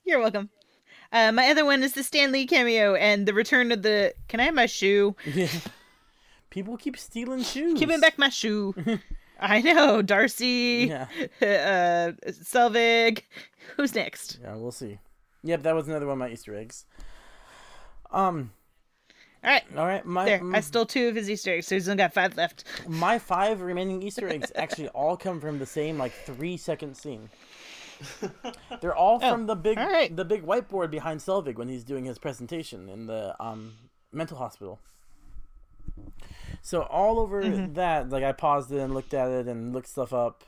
You're 0.04 0.20
welcome. 0.20 0.48
Uh, 1.12 1.30
my 1.32 1.48
other 1.50 1.64
one 1.66 1.82
is 1.82 1.92
the 1.92 2.02
Stan 2.02 2.32
Lee 2.32 2.46
cameo 2.46 2.94
and 2.94 3.26
the 3.26 3.34
return 3.34 3.70
of 3.72 3.82
the. 3.82 4.14
Can 4.28 4.40
I 4.40 4.44
have 4.44 4.54
my 4.54 4.64
shoe? 4.66 5.14
yeah. 5.26 5.48
People 6.52 6.76
keep 6.76 6.98
stealing 6.98 7.42
shoes. 7.42 7.78
Giving 7.78 7.98
back 7.98 8.18
my 8.18 8.28
shoe. 8.28 8.74
I 9.40 9.62
know. 9.62 10.02
Darcy, 10.02 10.86
Yeah. 10.90 11.06
uh, 11.40 12.12
Selvig. 12.30 13.22
Who's 13.76 13.94
next? 13.94 14.38
Yeah, 14.42 14.56
we'll 14.56 14.70
see. 14.70 14.98
Yep, 15.44 15.62
that 15.62 15.74
was 15.74 15.88
another 15.88 16.04
one 16.06 16.12
of 16.12 16.18
my 16.18 16.28
Easter 16.28 16.54
eggs. 16.54 16.84
Um. 18.10 18.52
All 19.42 19.50
right. 19.50 19.62
All 19.78 19.86
right. 19.86 20.04
My 20.04 20.26
There. 20.26 20.42
I 20.52 20.60
stole 20.60 20.84
two 20.84 21.08
of 21.08 21.14
his 21.16 21.30
Easter 21.30 21.54
eggs, 21.54 21.66
so 21.68 21.74
he's 21.74 21.88
only 21.88 22.02
got 22.02 22.12
five 22.12 22.36
left. 22.36 22.64
my 22.86 23.18
five 23.18 23.62
remaining 23.62 24.02
Easter 24.02 24.28
eggs 24.28 24.52
actually 24.54 24.88
all 24.94 25.16
come 25.16 25.40
from 25.40 25.58
the 25.58 25.64
same 25.66 25.96
like 25.96 26.12
three 26.12 26.58
second 26.58 26.98
scene. 26.98 27.30
They're 28.82 28.94
all 28.94 29.18
Oh, 29.22 29.30
from 29.30 29.46
the 29.46 29.54
big 29.56 29.78
right. 29.78 30.14
the 30.14 30.24
big 30.26 30.44
whiteboard 30.44 30.90
behind 30.90 31.20
Selvig 31.20 31.56
when 31.56 31.68
he's 31.68 31.82
doing 31.82 32.04
his 32.04 32.18
presentation 32.18 32.88
in 32.90 33.06
the 33.06 33.34
um 33.42 33.72
mental 34.12 34.36
hospital. 34.36 34.78
So 36.62 36.82
all 36.82 37.18
over 37.18 37.42
Mm-hmm. 37.42 37.72
that, 37.74 38.08
like 38.10 38.22
I 38.24 38.32
paused 38.32 38.70
it 38.72 38.78
and 38.78 38.94
looked 38.94 39.12
at 39.14 39.28
it 39.30 39.48
and 39.48 39.72
looked 39.72 39.88
stuff 39.88 40.12
up. 40.12 40.44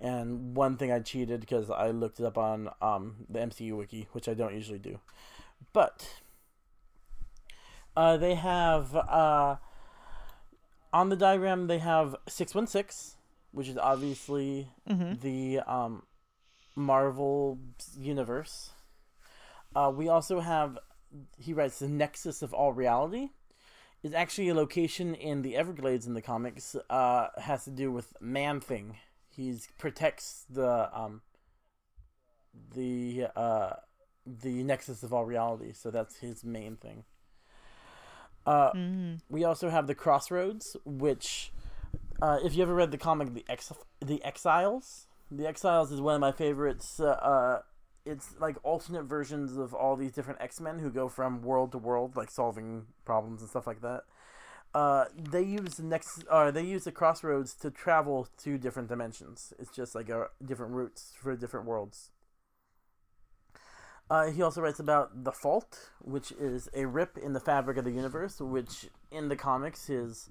And 0.00 0.56
one 0.56 0.76
thing 0.76 0.90
I 0.90 0.98
cheated 1.00 1.40
because 1.40 1.70
I 1.70 1.90
looked 1.90 2.18
it 2.18 2.26
up 2.26 2.36
on 2.38 2.70
um 2.80 3.26
the 3.28 3.38
MCU 3.40 3.76
wiki, 3.76 4.08
which 4.12 4.28
I 4.28 4.34
don't 4.34 4.54
usually 4.54 4.78
do. 4.80 4.98
But 5.72 6.20
Uh, 7.94 8.16
they 8.16 8.34
have 8.34 8.96
uh, 8.96 9.56
on 10.92 11.08
the 11.10 11.16
diagram 11.16 11.66
they 11.66 11.78
have 11.78 12.16
six 12.26 12.54
one 12.54 12.66
six, 12.66 13.16
which 13.52 13.68
is 13.68 13.76
obviously 13.76 14.68
Mhm. 14.88 15.20
the 15.20 15.60
um, 15.66 16.02
Marvel 16.74 17.58
universe. 17.98 18.70
Uh, 19.76 19.92
we 19.94 20.08
also 20.08 20.40
have 20.40 20.78
he 21.38 21.52
writes 21.52 21.78
the 21.78 21.88
nexus 21.88 22.40
of 22.42 22.54
all 22.54 22.72
reality 22.72 23.30
is 24.02 24.12
actually 24.14 24.48
a 24.48 24.54
location 24.54 25.14
in 25.14 25.42
the 25.42 25.56
Everglades 25.56 26.06
in 26.06 26.14
the 26.14 26.22
comics. 26.22 26.76
Uh, 26.90 27.28
has 27.38 27.64
to 27.64 27.70
do 27.70 27.90
with 27.90 28.14
Man 28.20 28.60
Thing. 28.60 28.96
He 29.28 29.54
protects 29.78 30.44
the 30.50 30.90
um, 30.92 31.22
the 32.74 33.26
uh, 33.34 33.74
the 34.26 34.62
nexus 34.62 35.02
of 35.02 35.12
all 35.12 35.24
reality. 35.24 35.72
So 35.72 35.90
that's 35.90 36.16
his 36.18 36.44
main 36.44 36.76
thing. 36.76 37.04
Uh, 38.44 38.72
Mm. 38.72 39.20
we 39.28 39.44
also 39.44 39.70
have 39.70 39.86
the 39.86 39.94
Crossroads, 39.94 40.76
which, 40.84 41.52
uh, 42.20 42.40
if 42.42 42.56
you 42.56 42.62
ever 42.62 42.74
read 42.74 42.90
the 42.90 42.98
comic 42.98 43.32
The 43.34 43.44
Ex- 43.48 43.72
The 44.00 44.22
Exiles, 44.24 45.06
The 45.30 45.46
Exiles 45.46 45.92
is 45.92 46.00
one 46.00 46.16
of 46.16 46.20
my 46.20 46.32
favorites. 46.32 46.98
Uh, 46.98 47.06
uh, 47.10 47.62
it's 48.04 48.34
like 48.40 48.56
alternate 48.62 49.04
versions 49.04 49.56
of 49.56 49.74
all 49.74 49.96
these 49.96 50.12
different 50.12 50.40
X 50.40 50.60
Men 50.60 50.78
who 50.78 50.90
go 50.90 51.08
from 51.08 51.42
world 51.42 51.72
to 51.72 51.78
world, 51.78 52.16
like 52.16 52.30
solving 52.30 52.86
problems 53.04 53.40
and 53.40 53.50
stuff 53.50 53.66
like 53.66 53.80
that. 53.82 54.02
Uh, 54.74 55.04
they 55.16 55.42
use 55.42 55.74
the 55.74 55.82
next, 55.82 56.24
uh, 56.30 56.50
they 56.50 56.64
use 56.64 56.84
the 56.84 56.92
crossroads 56.92 57.54
to 57.54 57.70
travel 57.70 58.28
to 58.42 58.56
different 58.56 58.88
dimensions. 58.88 59.52
It's 59.58 59.74
just 59.74 59.94
like 59.94 60.08
a 60.08 60.28
different 60.44 60.72
routes 60.72 61.12
for 61.20 61.36
different 61.36 61.66
worlds. 61.66 62.10
Uh, 64.10 64.30
he 64.30 64.42
also 64.42 64.60
writes 64.60 64.80
about 64.80 65.24
the 65.24 65.32
Fault, 65.32 65.90
which 66.00 66.32
is 66.32 66.68
a 66.74 66.86
rip 66.86 67.16
in 67.16 67.32
the 67.32 67.40
fabric 67.40 67.76
of 67.76 67.84
the 67.84 67.90
universe, 67.90 68.40
which 68.40 68.88
in 69.10 69.28
the 69.28 69.36
comics 69.36 69.88
is 69.88 70.28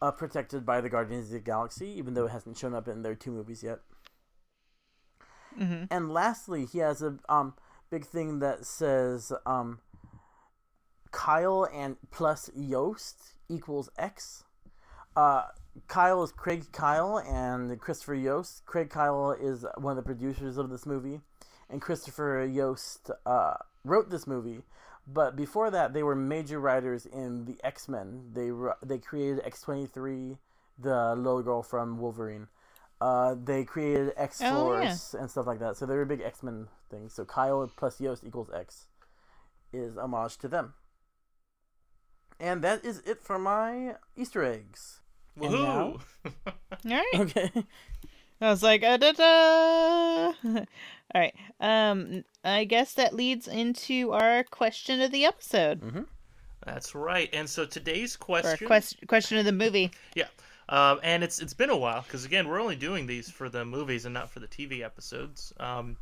uh, 0.00 0.10
protected 0.10 0.64
by 0.64 0.80
the 0.80 0.88
Guardians 0.88 1.26
of 1.26 1.32
the 1.32 1.40
Galaxy, 1.40 1.88
even 1.88 2.14
though 2.14 2.26
it 2.26 2.30
hasn't 2.30 2.56
shown 2.56 2.74
up 2.74 2.86
in 2.86 3.02
their 3.02 3.14
two 3.14 3.32
movies 3.32 3.62
yet. 3.62 3.80
Hmm 5.58 5.84
And 5.90 6.10
lastly, 6.12 6.66
he 6.66 6.78
has 6.78 7.02
a 7.02 7.18
um 7.28 7.54
big 7.90 8.04
thing 8.04 8.38
that 8.40 8.64
says 8.64 9.32
um 9.44 9.80
Kyle 11.10 11.66
and 11.72 11.96
plus 12.10 12.50
Yost 12.54 13.34
equals 13.48 13.88
X. 13.98 14.44
Uh, 15.16 15.44
Kyle 15.86 16.22
is 16.22 16.32
Craig 16.32 16.70
Kyle 16.72 17.18
and 17.18 17.80
Christopher 17.80 18.14
Yost. 18.14 18.64
Craig 18.66 18.90
Kyle 18.90 19.32
is 19.32 19.64
one 19.78 19.92
of 19.92 19.96
the 19.96 20.02
producers 20.02 20.58
of 20.58 20.70
this 20.70 20.86
movie, 20.86 21.20
and 21.70 21.80
Christopher 21.80 22.44
Yost 22.44 23.10
uh, 23.26 23.54
wrote 23.84 24.10
this 24.10 24.26
movie. 24.26 24.62
But 25.06 25.36
before 25.36 25.70
that, 25.70 25.94
they 25.94 26.02
were 26.02 26.14
major 26.14 26.60
writers 26.60 27.06
in 27.06 27.46
the 27.46 27.56
X 27.64 27.88
Men. 27.88 28.30
They 28.34 28.50
they 28.84 28.98
created 28.98 29.40
X 29.44 29.62
twenty 29.62 29.86
three, 29.86 30.36
the 30.78 31.14
little 31.16 31.42
girl 31.42 31.62
from 31.62 31.98
Wolverine. 31.98 32.48
Uh, 33.00 33.36
they 33.42 33.64
created 33.64 34.12
X 34.16 34.40
Oh, 34.42 34.72
yeah. 34.72 34.88
Force 34.88 35.14
and 35.14 35.30
stuff 35.30 35.46
like 35.46 35.60
that. 35.60 35.76
So 35.76 35.86
they're 35.86 36.02
a 36.02 36.06
big 36.06 36.20
X 36.20 36.42
Men 36.42 36.68
thing. 36.90 37.08
So 37.08 37.24
Kyle 37.24 37.70
plus 37.76 38.00
Yost 38.00 38.24
equals 38.24 38.50
X 38.54 38.86
is 39.72 39.96
homage 39.96 40.36
to 40.38 40.48
them. 40.48 40.74
And 42.40 42.62
that 42.62 42.84
is 42.84 43.00
it 43.06 43.22
for 43.22 43.38
my 43.38 43.96
Easter 44.16 44.44
eggs. 44.44 45.00
And 45.40 45.50
Woohoo! 45.52 46.00
All 46.46 46.52
right. 46.84 47.06
Okay. 47.14 47.50
I 48.40 48.50
was 48.50 48.62
like, 48.62 48.84
uh, 48.84 48.96
da, 48.96 49.12
da. 49.12 50.32
all 50.44 50.64
right. 51.14 51.34
Um, 51.58 52.24
I 52.44 52.64
guess 52.64 52.94
that 52.94 53.12
leads 53.12 53.48
into 53.48 54.12
our 54.12 54.44
question 54.44 55.00
of 55.00 55.10
the 55.10 55.24
episode, 55.24 56.06
That's 56.64 56.94
right. 56.94 57.28
And 57.32 57.50
so 57.50 57.66
today's 57.66 58.16
question. 58.16 58.66
quest- 58.68 59.04
question 59.08 59.38
of 59.38 59.44
the 59.44 59.50
movie. 59.52 59.90
Yeah. 60.14 60.26
Um, 60.68 61.00
and 61.02 61.24
it's 61.24 61.38
it's 61.38 61.54
been 61.54 61.70
a 61.70 61.76
while 61.76 62.02
because 62.02 62.24
again 62.24 62.46
we're 62.48 62.60
only 62.60 62.76
doing 62.76 63.06
these 63.06 63.30
for 63.30 63.48
the 63.48 63.64
movies 63.64 64.04
and 64.04 64.12
not 64.14 64.30
for 64.30 64.40
the 64.40 64.46
TV 64.48 64.82
episodes. 64.84 65.52
Um, 65.58 65.96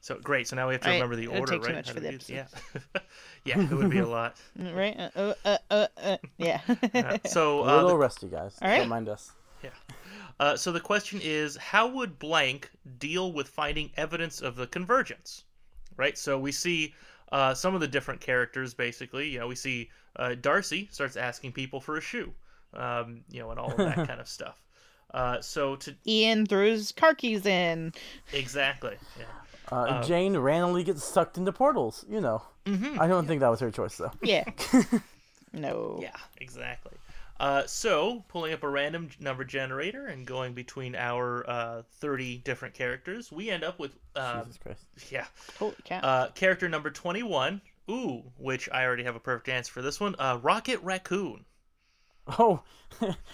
so 0.00 0.18
great. 0.18 0.48
So 0.48 0.56
now 0.56 0.66
we 0.66 0.74
have 0.74 0.80
to 0.82 0.88
Right, 0.88 0.94
remember 0.94 1.14
the 1.16 1.24
it 1.24 1.30
would 1.32 1.40
order, 1.40 1.52
take 1.52 1.62
too 1.62 1.66
right? 1.68 1.76
much 1.76 1.88
for 1.88 1.94
to 1.94 2.00
the 2.00 2.12
do- 2.18 2.32
Yeah. 2.32 2.46
yeah, 3.44 3.60
it 3.60 3.70
would 3.70 3.90
be 3.90 3.98
a 3.98 4.06
lot. 4.08 4.36
Right? 4.56 4.96
Uh, 4.98 5.10
uh, 5.16 5.34
uh, 5.44 5.58
uh, 5.70 5.86
uh, 6.02 6.16
yeah. 6.38 6.60
Uh, 6.94 7.18
so 7.26 7.60
A 7.60 7.68
uh, 7.68 7.74
little 7.76 7.88
the, 7.90 7.96
rusty, 7.96 8.26
guys. 8.28 8.58
All 8.62 8.68
right. 8.68 8.78
Don't 8.78 8.88
mind 8.88 9.08
us. 9.08 9.32
Yeah. 9.62 9.70
Uh, 10.40 10.56
so 10.56 10.72
the 10.72 10.80
question 10.80 11.20
is, 11.22 11.56
how 11.56 11.86
would 11.86 12.18
blank 12.18 12.70
deal 12.98 13.32
with 13.32 13.46
finding 13.48 13.90
evidence 13.96 14.40
of 14.40 14.56
the 14.56 14.66
convergence? 14.66 15.44
Right. 15.96 16.16
So 16.16 16.38
we 16.38 16.50
see 16.50 16.94
uh, 17.30 17.52
some 17.54 17.74
of 17.74 17.80
the 17.82 17.88
different 17.88 18.20
characters. 18.22 18.72
Basically, 18.72 19.28
you 19.28 19.38
know, 19.38 19.46
we 19.48 19.54
see 19.54 19.90
uh, 20.16 20.34
Darcy 20.40 20.88
starts 20.90 21.16
asking 21.16 21.52
people 21.52 21.80
for 21.80 21.98
a 21.98 22.00
shoe. 22.00 22.32
Um, 22.74 23.22
you 23.30 23.40
know, 23.40 23.50
and 23.50 23.58
all 23.60 23.70
of 23.70 23.76
that 23.78 23.96
kind 24.06 24.20
of 24.20 24.28
stuff. 24.28 24.60
Uh, 25.12 25.40
so 25.40 25.76
to 25.76 25.94
Ian 26.06 26.46
throws 26.46 26.92
car 26.92 27.14
keys 27.14 27.44
in. 27.46 27.92
exactly, 28.32 28.96
yeah. 29.18 29.24
Uh, 29.76 30.02
Jane 30.02 30.36
randomly 30.36 30.82
gets 30.84 31.04
sucked 31.04 31.36
into 31.38 31.52
portals. 31.52 32.04
You 32.08 32.20
know. 32.20 32.42
Mm-hmm. 32.66 33.00
I 33.00 33.06
don't 33.06 33.26
think 33.26 33.40
that 33.40 33.48
was 33.48 33.60
her 33.60 33.70
choice, 33.70 33.96
though. 33.96 34.12
Yeah. 34.22 34.44
no. 35.52 35.98
Yeah, 36.00 36.16
exactly. 36.40 36.92
Uh, 37.38 37.64
so, 37.66 38.22
pulling 38.28 38.52
up 38.52 38.62
a 38.62 38.68
random 38.68 39.08
number 39.18 39.44
generator 39.44 40.06
and 40.08 40.26
going 40.26 40.52
between 40.52 40.94
our 40.94 41.48
uh, 41.48 41.82
30 42.00 42.36
different 42.38 42.74
characters, 42.74 43.32
we 43.32 43.48
end 43.48 43.64
up 43.64 43.78
with, 43.78 43.92
uh, 44.14 44.40
Jesus 44.44 44.58
Christ. 44.58 44.84
yeah, 45.10 45.24
Holy 45.58 45.74
cow. 45.84 46.00
uh, 46.00 46.28
character 46.32 46.68
number 46.68 46.90
21. 46.90 47.62
Ooh, 47.90 48.22
which 48.36 48.68
I 48.70 48.84
already 48.84 49.04
have 49.04 49.16
a 49.16 49.20
perfect 49.20 49.48
answer 49.48 49.72
for 49.72 49.80
this 49.82 49.98
one. 49.98 50.14
Uh, 50.18 50.38
Rocket 50.42 50.80
Raccoon. 50.82 51.46
Oh. 52.38 52.60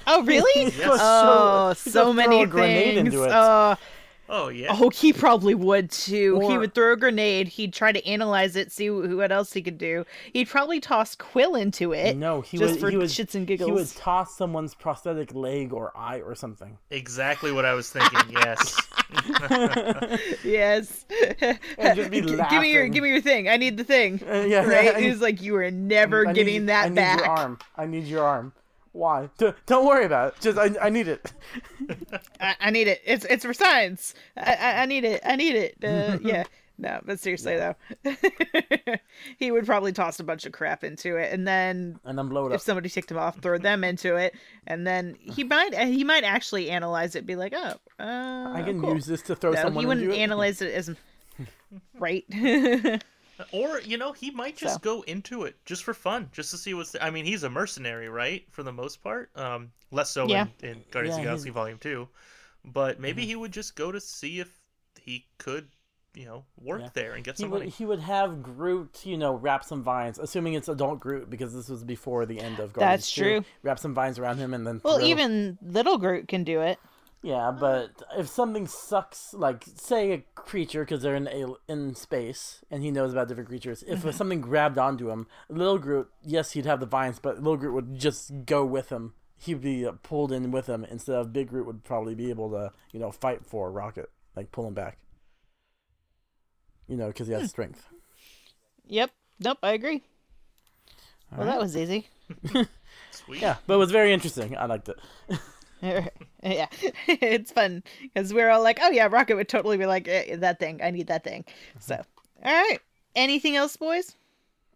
oh, 0.06 0.22
really? 0.24 0.64
He's 0.64 0.76
gonna 0.78 0.92
Oh, 1.00 1.72
throw- 1.74 1.82
he's 1.84 1.92
so 1.92 2.04
gonna 2.12 2.22
throw 2.22 2.30
many 2.30 2.42
a 2.42 2.46
grenade 2.46 2.94
things. 2.96 3.14
into 3.14 3.24
it. 3.24 3.30
Uh, 3.32 3.76
Oh, 4.28 4.48
yeah. 4.48 4.76
oh, 4.80 4.90
he 4.90 5.12
probably 5.12 5.54
would 5.54 5.88
too. 5.92 6.40
he 6.48 6.58
would 6.58 6.74
throw 6.74 6.94
a 6.94 6.96
grenade. 6.96 7.46
He'd 7.46 7.72
try 7.72 7.92
to 7.92 8.04
analyze 8.04 8.56
it, 8.56 8.72
see 8.72 8.90
what 8.90 9.30
else 9.30 9.52
he 9.52 9.62
could 9.62 9.78
do. 9.78 10.04
He'd 10.32 10.48
probably 10.48 10.80
toss 10.80 11.14
Quill 11.14 11.54
into 11.54 11.92
it. 11.92 12.16
no, 12.16 12.40
he 12.40 12.58
just 12.58 12.72
would, 12.72 12.80
for 12.80 12.90
he 12.90 12.96
would, 12.96 13.06
shits 13.08 13.36
and 13.36 13.46
giggles. 13.46 13.68
He 13.68 13.72
would 13.72 13.88
toss 13.90 14.36
someone's 14.36 14.74
prosthetic 14.74 15.32
leg 15.32 15.72
or 15.72 15.92
eye 15.96 16.22
or 16.22 16.34
something. 16.34 16.76
Exactly 16.90 17.52
what 17.52 17.64
I 17.64 17.74
was 17.74 17.88
thinking, 17.88 18.18
yes. 18.32 18.76
yes. 20.44 21.04
And 21.78 21.96
just 21.96 22.10
be 22.10 22.20
G- 22.20 22.36
give 22.50 22.60
me 22.62 22.72
your 22.72 22.88
give 22.88 23.02
me 23.04 23.10
your 23.10 23.20
thing. 23.20 23.48
I 23.48 23.56
need 23.56 23.76
the 23.76 23.84
thing. 23.84 24.20
Uh, 24.28 24.40
yeah, 24.40 24.64
right? 24.64 24.96
I- 24.96 25.00
He's 25.00 25.20
like, 25.20 25.40
you 25.40 25.54
are 25.56 25.70
never 25.70 26.26
I 26.26 26.32
need- 26.32 26.34
getting 26.34 26.66
that 26.66 26.86
I 26.86 26.88
need 26.88 26.94
back. 26.96 27.18
your 27.20 27.28
arm. 27.28 27.58
I 27.76 27.86
need 27.86 28.04
your 28.06 28.24
arm. 28.24 28.52
Why? 28.96 29.28
D- 29.38 29.52
don't 29.66 29.86
worry 29.86 30.04
about 30.06 30.34
it. 30.34 30.40
Just 30.40 30.58
I, 30.58 30.86
I 30.86 30.88
need 30.90 31.08
it. 31.08 31.32
I, 32.40 32.56
I 32.60 32.70
need 32.70 32.88
it. 32.88 33.00
It's 33.04 33.24
it's 33.26 33.44
for 33.44 33.52
science. 33.54 34.14
I, 34.36 34.54
I, 34.54 34.82
I 34.82 34.86
need 34.86 35.04
it. 35.04 35.20
I 35.24 35.36
need 35.36 35.54
it. 35.54 35.76
Uh, 35.84 36.18
yeah. 36.22 36.44
No, 36.78 37.00
but 37.06 37.18
seriously 37.18 37.56
though, 37.56 37.74
he 39.38 39.50
would 39.50 39.64
probably 39.64 39.92
toss 39.92 40.20
a 40.20 40.24
bunch 40.24 40.44
of 40.44 40.52
crap 40.52 40.84
into 40.84 41.16
it, 41.16 41.32
and 41.32 41.48
then 41.48 41.98
And 42.04 42.18
then 42.18 42.28
blow 42.28 42.44
it 42.46 42.48
if 42.50 42.56
up. 42.56 42.60
somebody 42.60 42.90
ticked 42.90 43.10
him 43.10 43.16
off, 43.16 43.38
throw 43.40 43.56
them 43.56 43.82
into 43.82 44.16
it, 44.16 44.34
and 44.66 44.86
then 44.86 45.16
he 45.18 45.42
might 45.54 45.74
he 45.74 46.04
might 46.04 46.22
actually 46.24 46.68
analyze 46.70 47.14
it, 47.14 47.24
be 47.24 47.34
like, 47.34 47.54
oh, 47.56 47.74
uh, 47.98 48.52
I 48.54 48.62
can 48.62 48.80
cool. 48.80 48.94
use 48.94 49.06
this 49.06 49.22
to 49.22 49.34
throw 49.36 49.52
No, 49.52 49.62
someone 49.62 49.82
he 49.82 49.86
wouldn't 49.86 50.04
into 50.04 50.16
it. 50.16 50.22
analyze 50.22 50.60
it 50.60 50.74
as 50.74 50.90
right. 51.98 52.24
Or, 53.52 53.80
you 53.80 53.96
know, 53.98 54.12
he 54.12 54.30
might 54.30 54.56
just 54.56 54.74
So. 54.74 54.80
go 54.80 55.02
into 55.02 55.44
it 55.44 55.56
just 55.64 55.84
for 55.84 55.94
fun, 55.94 56.28
just 56.32 56.50
to 56.52 56.56
see 56.58 56.74
what's. 56.74 56.94
I 57.00 57.10
mean, 57.10 57.24
he's 57.24 57.42
a 57.42 57.50
mercenary, 57.50 58.08
right? 58.08 58.44
For 58.50 58.62
the 58.62 58.72
most 58.72 59.02
part. 59.02 59.30
Um, 59.36 59.72
less 59.90 60.10
so 60.10 60.26
Yeah. 60.26 60.46
in, 60.62 60.68
in 60.70 60.84
Guardians 60.90 61.16
of 61.16 61.22
the 61.22 61.26
Galaxy 61.28 61.44
he's- 61.48 61.54
Volume 61.54 61.78
2. 61.78 62.08
But 62.64 62.98
maybe 62.98 63.24
he 63.26 63.36
would 63.36 63.52
just 63.52 63.76
go 63.76 63.92
to 63.92 64.00
see 64.00 64.40
if 64.40 64.50
he 65.00 65.26
could, 65.38 65.68
you 66.14 66.24
know, 66.24 66.44
work 66.60 66.80
Yeah. 66.80 66.88
there 66.94 67.12
and 67.14 67.22
get 67.22 67.36
he 67.36 67.42
some 67.44 67.50
would 67.50 67.58
money. 67.60 67.70
he 67.70 67.84
would 67.84 68.00
have 68.00 68.42
Groot, 68.42 69.02
you 69.06 69.16
know, 69.16 69.34
wrap 69.34 69.62
some 69.64 69.82
vines, 69.84 70.18
assuming 70.18 70.54
it's 70.54 70.68
adult 70.68 70.98
Groot 70.98 71.30
because 71.30 71.54
this 71.54 71.68
was 71.68 71.84
before 71.84 72.26
the 72.26 72.40
end 72.40 72.58
of 72.58 72.72
Guardians. 72.72 73.02
That's 73.04 73.12
2. 73.12 73.22
true. 73.22 73.44
Wrap 73.62 73.78
some 73.78 73.94
vines 73.94 74.18
around 74.18 74.38
him 74.38 74.52
and 74.54 74.66
then. 74.66 74.80
well, 74.82 74.96
throw- 74.98 75.06
even 75.06 75.58
little 75.62 75.98
Groot 75.98 76.26
can 76.26 76.42
do 76.42 76.60
it. 76.62 76.78
Yeah, 77.22 77.50
but 77.50 77.90
if 78.16 78.28
something 78.28 78.68
sucks, 78.68 79.34
like 79.34 79.64
say 79.64 80.12
a 80.12 80.18
creature 80.36 80.84
because 80.84 81.02
they're 81.02 81.16
in 81.16 81.26
a, 81.26 81.54
in 81.70 81.94
space 81.96 82.64
and 82.70 82.82
he 82.84 82.90
knows 82.92 83.12
about 83.12 83.26
different 83.28 83.48
creatures, 83.48 83.82
if 83.88 84.02
Mm-hmm. 84.02 84.10
something 84.12 84.40
grabbed 84.40 84.78
onto 84.78 85.10
him, 85.10 85.26
little 85.48 85.78
Groot, 85.78 86.08
yes, 86.22 86.52
he'd 86.52 86.66
have 86.66 86.78
the 86.78 86.86
vines, 86.86 87.18
but 87.18 87.36
little 87.38 87.56
Groot 87.56 87.74
would 87.74 87.98
just 87.98 88.30
go 88.44 88.64
with 88.64 88.90
him. 88.90 89.14
He'd 89.38 89.60
be 89.60 89.84
uh, 89.84 89.92
pulled 90.02 90.30
in 90.30 90.50
with 90.52 90.66
him 90.68 90.84
instead 90.84 91.16
of 91.16 91.32
Big 91.32 91.48
Groot 91.48 91.66
would 91.66 91.82
probably 91.84 92.14
be 92.14 92.30
able 92.30 92.50
to, 92.50 92.70
you 92.92 93.00
know, 93.00 93.10
fight 93.10 93.44
for 93.44 93.72
Rocket, 93.72 94.08
like 94.36 94.52
pull 94.52 94.66
him 94.68 94.74
back. 94.74 94.98
You 96.86 96.96
know, 96.96 97.08
because 97.08 97.26
he 97.26 97.34
Hmm. 97.34 97.40
has 97.40 97.50
strength. 97.50 97.88
Yep. 98.86 99.10
Nope. 99.40 99.58
I 99.64 99.72
agree. 99.72 100.04
well, 101.36 101.46
that 101.46 101.58
was 101.60 101.76
easy. 101.76 102.06
Sweet. 103.10 103.42
Yeah, 103.42 103.56
but 103.66 103.74
it 103.74 103.78
was 103.78 103.90
very 103.90 104.12
interesting. 104.12 104.56
I 104.56 104.66
liked 104.66 104.88
it. 104.88 104.98
yeah, 105.82 106.08
it's 107.08 107.52
fun 107.52 107.82
because 108.02 108.32
we're 108.32 108.50
all 108.50 108.62
like, 108.62 108.78
"Oh 108.80 108.90
yeah, 108.90 109.08
Rocket 109.10 109.36
would 109.36 109.48
totally 109.48 109.76
be 109.76 109.86
like 109.86 110.08
eh, 110.08 110.36
that 110.36 110.58
thing. 110.58 110.80
I 110.82 110.90
need 110.90 111.08
that 111.08 111.24
thing." 111.24 111.44
So, 111.80 111.94
all 112.44 112.52
right. 112.52 112.78
Anything 113.14 113.56
else, 113.56 113.76
boys? 113.76 114.14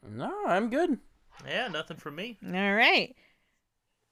No, 0.08 0.32
I'm 0.46 0.70
good. 0.70 0.98
Yeah, 1.46 1.68
nothing 1.68 1.96
from 1.96 2.16
me. 2.16 2.38
All 2.44 2.74
right. 2.74 3.14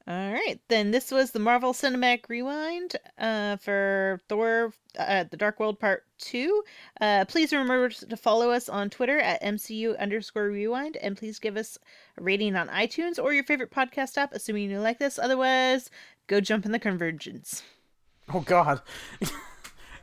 All 0.09 0.33
right. 0.33 0.59
Then 0.69 0.91
this 0.91 1.11
was 1.11 1.33
the 1.33 1.39
Marvel 1.39 1.75
Cinematic 1.75 2.31
Rewind 2.31 2.97
uh, 3.19 3.57
for 3.57 4.19
Thor 4.27 4.73
uh, 4.99 5.25
The 5.31 5.37
Dark 5.37 5.61
World 5.61 5.79
Part 5.79 6.05
2. 6.21 6.63
Uh, 6.99 7.25
please 7.27 7.53
remember 7.53 7.91
to 7.91 8.17
follow 8.17 8.51
us 8.51 8.71
on 8.71 8.89
Twitter 8.89 9.19
at 9.19 9.43
MCU 9.43 9.99
underscore 9.99 10.49
rewind 10.49 10.97
and 10.97 11.15
please 11.15 11.39
give 11.39 11.59
us 11.59 11.77
a 12.17 12.23
rating 12.23 12.57
on 12.57 12.69
iTunes 12.69 13.23
or 13.23 13.35
your 13.35 13.45
favorite 13.45 13.71
podcast 13.71 14.17
app, 14.17 14.33
assuming 14.33 14.71
you 14.71 14.81
like 14.81 14.99
this. 14.99 15.19
Otherwise, 15.19 15.91
go 16.29 16.41
jump 16.41 16.65
in 16.65 16.71
the 16.73 16.79
convergence. 16.79 17.63
Oh 18.33 18.41
God, 18.41 18.81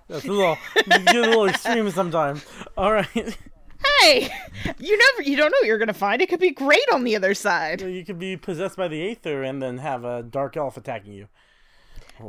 that's 0.10 0.26
a 0.26 0.32
little 0.32 0.58
you 0.86 1.00
get 1.06 1.16
a 1.16 1.22
little 1.22 1.46
extreme 1.48 1.90
sometimes. 1.92 2.46
All 2.78 2.92
right, 2.92 3.08
Hey, 4.02 4.34
you 4.80 4.98
never, 4.98 5.30
you 5.30 5.38
don't 5.38 5.52
know 5.52 5.58
what 5.62 5.66
you're 5.68 5.78
gonna 5.78 5.94
find. 5.94 6.22
It 6.22 6.30
could 6.30 6.40
be 6.40 6.52
great 6.52 6.86
on 6.92 7.04
the 7.04 7.16
other 7.16 7.34
side. 7.34 7.82
you 7.82 8.04
could 8.04 8.20
be 8.20 8.36
possessed 8.36 8.76
by 8.78 8.88
the 8.88 9.12
Aether 9.12 9.44
and 9.44 9.62
then 9.62 9.78
have 9.78 10.04
a 10.04 10.24
dark 10.24 10.58
elf 10.58 10.76
attacking 10.76 11.14
you. 11.14 11.28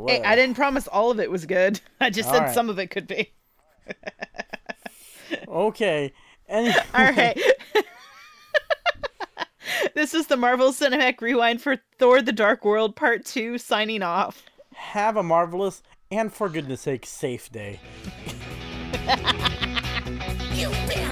Hey, 0.06 0.22
I 0.22 0.36
didn't 0.36 0.56
promise 0.56 0.86
all 0.88 1.10
of 1.10 1.18
it 1.20 1.30
was 1.30 1.46
good. 1.46 1.80
I 2.00 2.10
just 2.10 2.28
said 2.28 2.38
All 2.38 2.44
right. 2.44 2.54
some 2.54 2.68
of 2.68 2.78
it 2.78 2.88
could 2.90 3.06
be. 3.06 3.32
Okay. 5.48 6.12
Anyway, 6.48 6.74
All 6.94 7.12
right 7.12 7.40
this 9.94 10.14
is 10.14 10.26
the 10.26 10.36
Marvel 10.36 10.72
Cinematic 10.72 11.20
Rewind 11.20 11.62
for 11.62 11.76
Thor 11.98 12.22
the 12.22 12.32
Dark 12.32 12.64
World 12.64 12.96
Part 12.96 13.24
2 13.24 13.58
signing 13.58 14.02
off. 14.02 14.44
Have 14.74 15.16
a 15.16 15.22
marvelous 15.22 15.82
and 16.10 16.32
for 16.32 16.48
goodness 16.48 16.82
sake 16.82 17.06
safe 17.06 17.50
day. 17.50 17.80